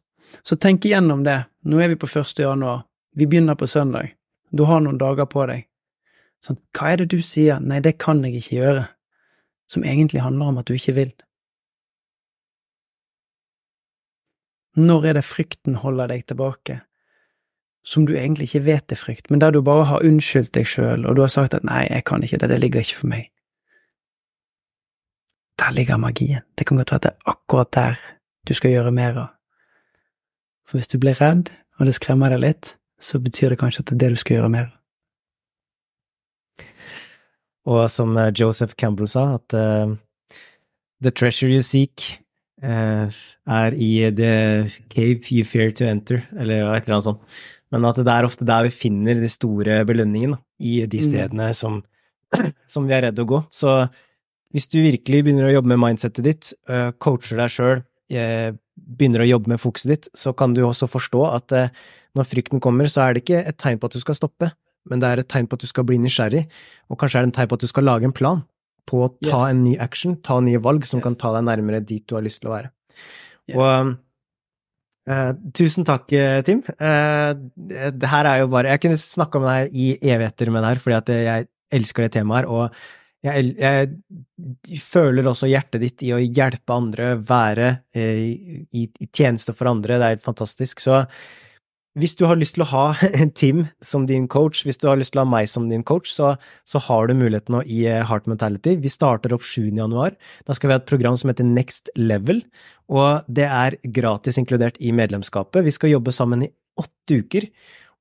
Så 0.46 0.60
tenk 0.62 0.86
igjennom 0.86 1.24
det, 1.26 1.40
nå 1.66 1.80
er 1.82 1.90
vi 1.90 1.98
på 2.00 2.10
første 2.10 2.44
januar, 2.44 2.84
vi 3.16 3.26
begynner 3.26 3.56
på 3.58 3.68
søndag, 3.68 4.14
du 4.52 4.66
har 4.70 4.84
noen 4.84 5.00
dager 5.00 5.26
på 5.30 5.46
deg. 5.50 5.66
Sånn, 6.44 6.60
hva 6.76 6.92
er 6.92 7.02
det 7.02 7.10
du 7.12 7.24
sier, 7.26 7.60
nei, 7.60 7.80
det 7.84 7.98
kan 8.00 8.22
jeg 8.24 8.40
ikke 8.40 8.60
gjøre, 8.60 8.86
som 9.70 9.88
egentlig 9.88 10.22
handler 10.24 10.52
om 10.52 10.62
at 10.62 10.70
du 10.70 10.76
ikke 10.76 10.96
vil? 10.98 11.16
Når 14.80 15.10
er 15.10 15.18
det 15.18 15.26
frykten 15.28 15.82
holder 15.82 16.12
deg 16.14 16.28
tilbake? 16.30 16.82
som 17.90 18.06
du 18.06 18.16
egentlig 18.18 18.50
ikke 18.50 18.66
vet 18.66 18.92
er 18.92 19.00
frykt, 19.00 19.30
men 19.32 19.42
der 19.42 19.52
du 19.52 19.62
bare 19.66 19.88
har 19.90 20.06
unnskyldt 20.06 20.54
deg 20.54 20.68
sjøl, 20.68 21.06
og 21.08 21.16
du 21.16 21.24
har 21.24 21.32
sagt 21.34 21.56
at 21.58 21.66
nei, 21.66 21.86
jeg 21.88 22.06
kan 22.06 22.24
ikke 22.24 22.38
det, 22.42 22.50
det 22.52 22.60
ligger 22.62 22.84
ikke 22.84 23.00
for 23.02 23.12
meg. 23.12 23.30
Der 25.60 25.72
ligger 25.72 25.98
magien. 25.98 26.42
Det 26.58 26.68
kan 26.68 26.78
godt 26.78 26.92
være 26.92 26.96
at 26.96 27.04
det 27.04 27.12
er 27.12 27.32
akkurat 27.32 27.74
der 27.74 27.96
du 28.48 28.54
skal 28.54 28.72
gjøre 28.72 28.92
mer 28.92 29.18
av. 29.18 29.28
For 30.68 30.78
hvis 30.78 30.88
du 30.88 31.00
blir 31.02 31.18
redd, 31.20 31.50
og 31.80 31.86
det 31.86 31.96
skremmer 31.98 32.32
deg 32.32 32.44
litt, 32.44 32.76
så 33.00 33.20
betyr 33.20 33.54
det 33.54 33.60
kanskje 33.60 33.84
at 33.84 33.92
det 33.92 33.98
er 33.98 34.02
det 34.06 34.16
du 34.16 34.22
skal 34.22 34.38
gjøre 34.38 34.54
mer 34.54 34.70
av. 34.70 34.76
Og 37.70 37.84
som 37.92 38.18
eh, 38.18 38.32
Joseph 38.40 38.74
Campbell 38.80 39.10
sa, 39.10 39.36
at 39.36 39.54
uh, 39.54 39.92
the 41.04 41.12
treasure 41.12 41.52
you 41.52 41.62
seek 41.66 42.06
uh, 42.64 43.12
er 43.46 43.76
i 43.76 44.10
the 44.16 44.34
cave 44.90 45.28
you 45.30 45.44
fear 45.44 45.72
to 45.72 45.86
enter, 45.86 46.24
eller 46.38 46.72
et 46.74 46.88
eller 46.88 47.00
annet 47.00 47.10
sånt. 47.12 47.40
Men 47.70 47.86
at 47.86 48.00
det 48.00 48.14
er 48.14 48.26
ofte 48.26 48.48
der 48.48 48.66
vi 48.66 48.74
finner 48.74 49.20
de 49.20 49.30
store 49.30 49.84
belønningene, 49.86 50.40
i 50.60 50.86
de 50.86 51.04
mm. 51.04 51.06
stedene 51.06 51.54
som, 51.54 51.84
som 52.74 52.88
vi 52.88 52.96
er 52.96 53.10
redde 53.10 53.28
å 53.28 53.30
gå. 53.30 53.44
Så 53.52 53.76
hvis 54.54 54.68
du 54.72 54.80
virkelig 54.82 55.24
begynner 55.26 55.50
å 55.50 55.54
jobbe 55.54 55.72
med 55.74 55.82
mindsettet 55.84 56.26
ditt, 56.26 56.52
uh, 56.72 56.90
coacher 56.98 57.38
deg 57.38 57.54
sjøl, 57.54 57.84
uh, 58.16 58.50
begynner 58.80 59.26
å 59.26 59.30
jobbe 59.30 59.54
med 59.54 59.62
fokuset 59.62 59.92
ditt, 59.94 60.10
så 60.18 60.34
kan 60.34 60.56
du 60.58 60.64
også 60.66 60.90
forstå 60.90 61.24
at 61.30 61.56
uh, 61.56 61.70
når 62.18 62.26
frykten 62.26 62.64
kommer, 62.64 62.90
så 62.90 63.06
er 63.06 63.14
det 63.14 63.24
ikke 63.26 63.44
et 63.46 63.60
tegn 63.62 63.78
på 63.82 63.90
at 63.90 63.98
du 63.98 64.02
skal 64.02 64.18
stoppe, 64.18 64.52
men 64.90 65.02
det 65.04 65.10
er 65.12 65.22
et 65.22 65.30
tegn 65.30 65.50
på 65.50 65.60
at 65.60 65.66
du 65.66 65.70
skal 65.70 65.86
bli 65.86 66.00
nysgjerrig, 66.02 66.48
og 66.90 66.98
kanskje 67.02 67.22
er 67.22 67.28
det 67.28 67.34
et 67.36 67.40
tegn 67.44 67.52
på 67.52 67.60
at 67.60 67.66
du 67.66 67.70
skal 67.70 67.86
lage 67.86 68.10
en 68.10 68.16
plan 68.16 68.44
på 68.90 69.04
å 69.06 69.10
ta 69.22 69.44
Yes. 69.46 69.50
en 69.52 69.64
ny 69.64 69.78
action, 69.78 70.16
ta 70.26 70.40
nye 70.42 70.58
valg 70.58 70.86
som 70.88 70.98
Yes. 70.98 71.04
kan 71.06 71.16
ta 71.22 71.34
deg 71.36 71.46
nærmere 71.46 71.86
dit 71.86 72.08
du 72.10 72.16
har 72.16 72.26
lyst 72.26 72.42
til 72.42 72.50
å 72.50 72.56
være. 72.58 72.72
Yeah. 73.50 73.58
Og 73.60 73.98
Uh, 75.10 75.32
tusen 75.58 75.82
takk, 75.88 76.12
eh, 76.14 76.44
Tim. 76.46 76.60
Uh, 76.78 77.34
det 77.58 77.96
det 77.98 78.10
her 78.12 78.28
er 78.30 78.42
jo 78.44 78.50
bare 78.52 78.70
Jeg 78.76 78.82
kunne 78.84 78.98
snakka 79.00 79.40
med 79.42 79.50
deg 79.50 79.74
i 79.74 79.88
evigheter 80.06 80.52
med 80.54 80.62
det 80.62 80.70
her, 80.70 80.82
fordi 80.84 80.98
at 80.98 81.10
jeg 81.10 81.48
elsker 81.74 82.04
det 82.04 82.12
temaet 82.14 82.44
her, 82.44 82.50
og 82.52 82.70
jeg, 83.26 83.52
jeg 83.60 84.80
føler 84.84 85.28
også 85.28 85.50
hjertet 85.50 85.84
ditt 85.84 86.04
i 86.08 86.14
å 86.16 86.22
hjelpe 86.22 86.76
andre, 86.76 87.12
være 87.20 87.70
eh, 87.92 88.24
i, 88.72 88.88
i 88.88 89.08
tjeneste 89.12 89.56
for 89.58 89.72
andre. 89.72 89.98
Det 90.00 90.08
er 90.08 90.16
helt 90.16 90.26
fantastisk. 90.26 90.80
Så 90.84 91.02
hvis 92.00 92.14
du 92.16 92.24
har 92.30 92.38
lyst 92.40 92.56
til 92.56 92.64
å 92.64 92.70
ha 92.70 92.86
Tim 93.40 93.66
som 93.84 94.06
din 94.10 94.28
coach, 94.32 94.64
hvis 94.66 94.80
du 94.80 94.88
har 94.88 95.00
lyst 95.00 95.16
til 95.16 95.22
å 95.22 95.26
ha 95.26 95.32
meg 95.32 95.50
som 95.52 95.68
din 95.72 95.84
coach, 95.84 96.12
så, 96.14 96.36
så 96.70 96.82
har 96.86 97.10
du 97.10 97.18
muligheten 97.18 97.58
nå 97.58 97.64
i 97.68 97.82
eh, 97.90 98.06
Heart 98.08 98.30
Mentality. 98.32 98.78
Vi 98.80 98.92
starter 98.94 99.36
opp 99.36 99.44
7. 99.44 99.68
januar. 99.68 100.16
Da 100.48 100.56
skal 100.56 100.70
vi 100.70 100.78
ha 100.78 100.82
et 100.82 100.90
program 100.90 101.20
som 101.20 101.32
heter 101.32 101.48
Next 101.48 101.92
Level, 102.00 102.44
og 102.90 103.28
det 103.28 103.50
er 103.50 103.78
gratis 104.00 104.40
inkludert 104.40 104.80
i 104.80 104.94
medlemskapet. 104.96 105.66
Vi 105.68 105.76
skal 105.76 105.98
jobbe 105.98 106.16
sammen 106.16 106.48
i 106.48 106.54
åtte 106.80 107.20
uker, 107.26 107.50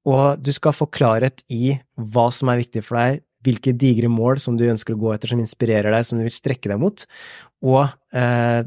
og 0.09 0.39
du 0.45 0.53
skal 0.55 0.77
få 0.77 0.87
klarhet 0.95 1.43
i 1.53 1.75
hva 1.99 2.29
som 2.33 2.53
er 2.53 2.63
viktig 2.63 2.85
for 2.87 3.01
deg, 3.01 3.25
hvilke 3.49 3.73
digre 3.75 4.11
mål 4.13 4.39
som 4.45 4.57
du 4.61 4.67
ønsker 4.69 4.95
å 4.95 5.01
gå 5.01 5.15
etter, 5.17 5.33
som 5.33 5.41
inspirerer 5.43 5.91
deg, 5.97 6.05
som 6.07 6.21
du 6.21 6.27
vil 6.29 6.37
strekke 6.37 6.69
deg 6.71 6.79
mot, 6.85 7.07
og 7.65 7.89
eh, 8.13 8.63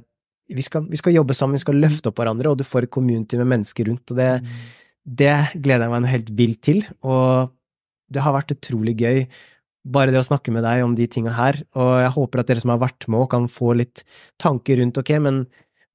vi, 0.52 0.66
skal, 0.66 0.84
vi 0.92 1.00
skal 1.00 1.16
jobbe 1.16 1.38
sammen, 1.38 1.56
vi 1.56 1.64
skal 1.64 1.80
løfte 1.80 2.12
opp 2.12 2.20
hverandre, 2.20 2.52
og 2.52 2.60
du 2.60 2.66
får 2.68 2.90
et 2.90 2.94
community 2.98 3.40
med 3.40 3.48
mennesker 3.54 3.88
rundt, 3.88 4.12
og 4.12 4.20
det, 4.20 4.32
det 5.08 5.38
gleder 5.56 5.88
jeg 5.88 5.94
meg 5.96 6.04
noe 6.04 6.12
helt 6.18 6.36
vilt 6.36 6.62
til, 6.68 6.84
og 7.08 7.54
det 8.12 8.26
har 8.26 8.36
vært 8.36 8.52
utrolig 8.58 8.98
gøy, 9.00 9.24
bare 9.88 10.12
det 10.14 10.20
å 10.20 10.28
snakke 10.28 10.52
med 10.54 10.62
deg 10.68 10.84
om 10.86 10.92
de 10.94 11.08
tinga 11.10 11.32
her, 11.34 11.58
og 11.80 11.94
jeg 12.04 12.12
håper 12.18 12.42
at 12.44 12.52
dere 12.52 12.62
som 12.62 12.74
har 12.76 12.82
vært 12.84 13.08
med, 13.10 13.24
kan 13.32 13.48
få 13.50 13.72
litt 13.80 14.04
tanker 14.44 14.78
rundt, 14.84 15.00
ok, 15.00 15.16
men 15.24 15.46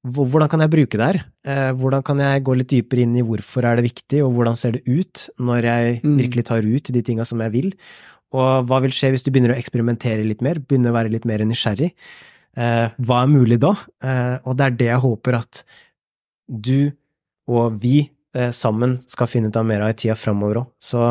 hvordan 0.07 0.49
kan 0.51 0.61
jeg 0.63 0.71
bruke 0.71 0.97
det 0.99 1.05
her? 1.07 1.17
Eh, 1.47 1.69
hvordan 1.75 2.03
kan 2.05 2.19
jeg 2.23 2.43
gå 2.47 2.53
litt 2.55 2.69
dypere 2.71 3.03
inn 3.03 3.15
i 3.19 3.23
hvorfor 3.25 3.65
er 3.67 3.79
det 3.79 3.87
viktig, 3.89 4.21
og 4.25 4.35
hvordan 4.35 4.55
ser 4.59 4.75
det 4.77 4.83
ut 4.87 5.23
når 5.39 5.67
jeg 5.67 5.95
Mm. 6.03 6.17
virkelig 6.21 6.45
tar 6.47 6.63
ut 6.67 6.91
de 6.95 7.01
tinga 7.03 7.25
som 7.27 7.41
jeg 7.43 7.51
vil? 7.51 7.69
Og 8.35 8.67
hva 8.67 8.81
vil 8.83 8.93
skje 8.95 9.13
hvis 9.13 9.23
du 9.23 9.31
begynner 9.31 9.55
å 9.55 9.59
eksperimentere 9.59 10.25
litt 10.27 10.43
mer, 10.43 10.59
begynner 10.59 10.91
å 10.91 10.97
være 10.97 11.13
litt 11.13 11.27
mer 11.29 11.45
nysgjerrig? 11.47 11.93
Eh, 12.57 12.87
hva 13.07 13.21
er 13.21 13.31
mulig 13.31 13.59
da? 13.63 13.75
Eh, 14.03 14.35
og 14.43 14.57
det 14.57 14.65
er 14.65 14.77
det 14.81 14.89
jeg 14.89 15.03
håper 15.05 15.39
at 15.39 15.63
du 16.47 16.91
og 17.47 17.79
vi 17.79 18.01
eh, 18.35 18.51
sammen 18.55 18.97
skal 19.07 19.29
finne 19.31 19.51
ut 19.51 19.59
av 19.59 19.67
mer 19.67 19.85
av 19.85 19.93
i 19.93 19.97
tida 19.99 20.17
framover 20.19 20.63
òg. 20.63 20.69
Så 20.81 21.03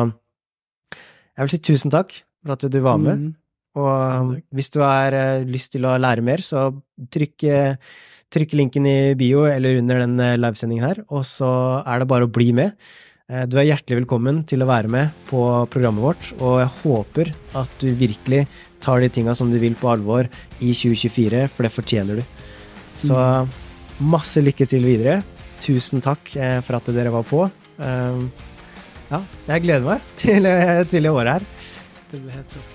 jeg 0.93 1.45
vil 1.45 1.53
si 1.53 1.63
tusen 1.71 1.93
takk 1.93 2.19
for 2.43 2.57
at 2.57 2.67
du 2.69 2.79
var 2.83 3.01
med. 3.01 3.27
Mm. 3.27 3.33
Og 3.77 4.37
hvis 4.55 4.71
du 4.73 4.81
har 4.81 5.15
eh, 5.15 5.45
lyst 5.47 5.75
til 5.75 5.85
å 5.85 5.97
lære 6.01 6.25
mer, 6.25 6.41
så 6.41 6.69
trykk, 7.13 7.45
eh, 7.45 7.75
trykk 8.33 8.55
linken 8.57 8.87
i 8.89 8.97
bio 9.19 9.45
eller 9.49 9.77
under 9.81 10.01
den 10.03 10.17
eh, 10.23 10.37
livesendingen 10.39 10.87
her, 10.87 11.03
og 11.13 11.25
så 11.27 11.49
er 11.83 12.01
det 12.01 12.09
bare 12.09 12.27
å 12.27 12.33
bli 12.33 12.51
med. 12.57 12.73
Eh, 13.29 13.43
Du 13.49 13.57
er 13.59 13.65
hjertelig 13.67 14.01
velkommen 14.03 14.43
til 14.47 14.63
å 14.63 14.67
være 14.69 14.87
med 14.91 15.15
på 15.27 15.41
programmet 15.73 16.03
vårt, 16.05 16.29
og 16.39 16.59
jeg 16.61 16.69
håper 16.83 17.31
at 17.59 17.73
du 17.81 17.89
virkelig 17.99 18.45
tar 18.83 19.01
de 19.03 19.09
tinga 19.11 19.33
som 19.35 19.51
du 19.51 19.57
vil 19.59 19.75
på 19.75 19.89
alvor 19.91 20.29
i 20.63 20.71
2024, 20.71 21.47
for 21.51 21.67
det 21.67 21.73
fortjener 21.75 22.21
du. 22.21 22.23
Så 22.95 23.17
masse 23.99 24.39
lykke 24.41 24.67
til 24.69 24.85
videre. 24.85 25.19
Tusen 25.61 25.99
takk 26.05 26.31
eh, 26.37 26.59
for 26.63 26.77
at 26.79 26.87
dere 26.93 27.11
var 27.13 27.25
på. 27.27 27.47
Um, 27.77 28.29
Ja, 29.07 29.21
jeg 29.47 29.61
gleder 29.63 29.85
meg 29.87 30.01
til, 30.19 30.45
eh, 30.45 30.81
til 30.91 31.03
det 31.07 31.11
året 31.11 31.37
her. 31.37 31.45
Det 32.11 32.19
blir 32.23 32.33
helt 32.35 32.49
topp. 32.51 32.73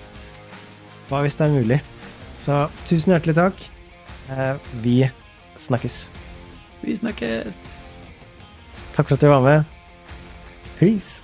Hva 1.09 1.19
hvis 1.21 1.35
det 1.37 1.45
er 1.45 1.53
mulig? 1.53 1.77
Så 2.41 2.63
tusen 2.89 3.13
hjertelig 3.13 3.35
takk. 3.37 3.65
Eh, 4.33 4.57
Vi 4.81 4.95
snakkes. 5.61 6.09
Vi 6.81 6.95
snakkes! 6.97 7.61
Takk 8.93 9.07
for 9.07 9.13
at 9.17 9.21
du 9.21 9.29
var 9.29 9.41
med. 9.45 9.69
Peace. 10.79 11.23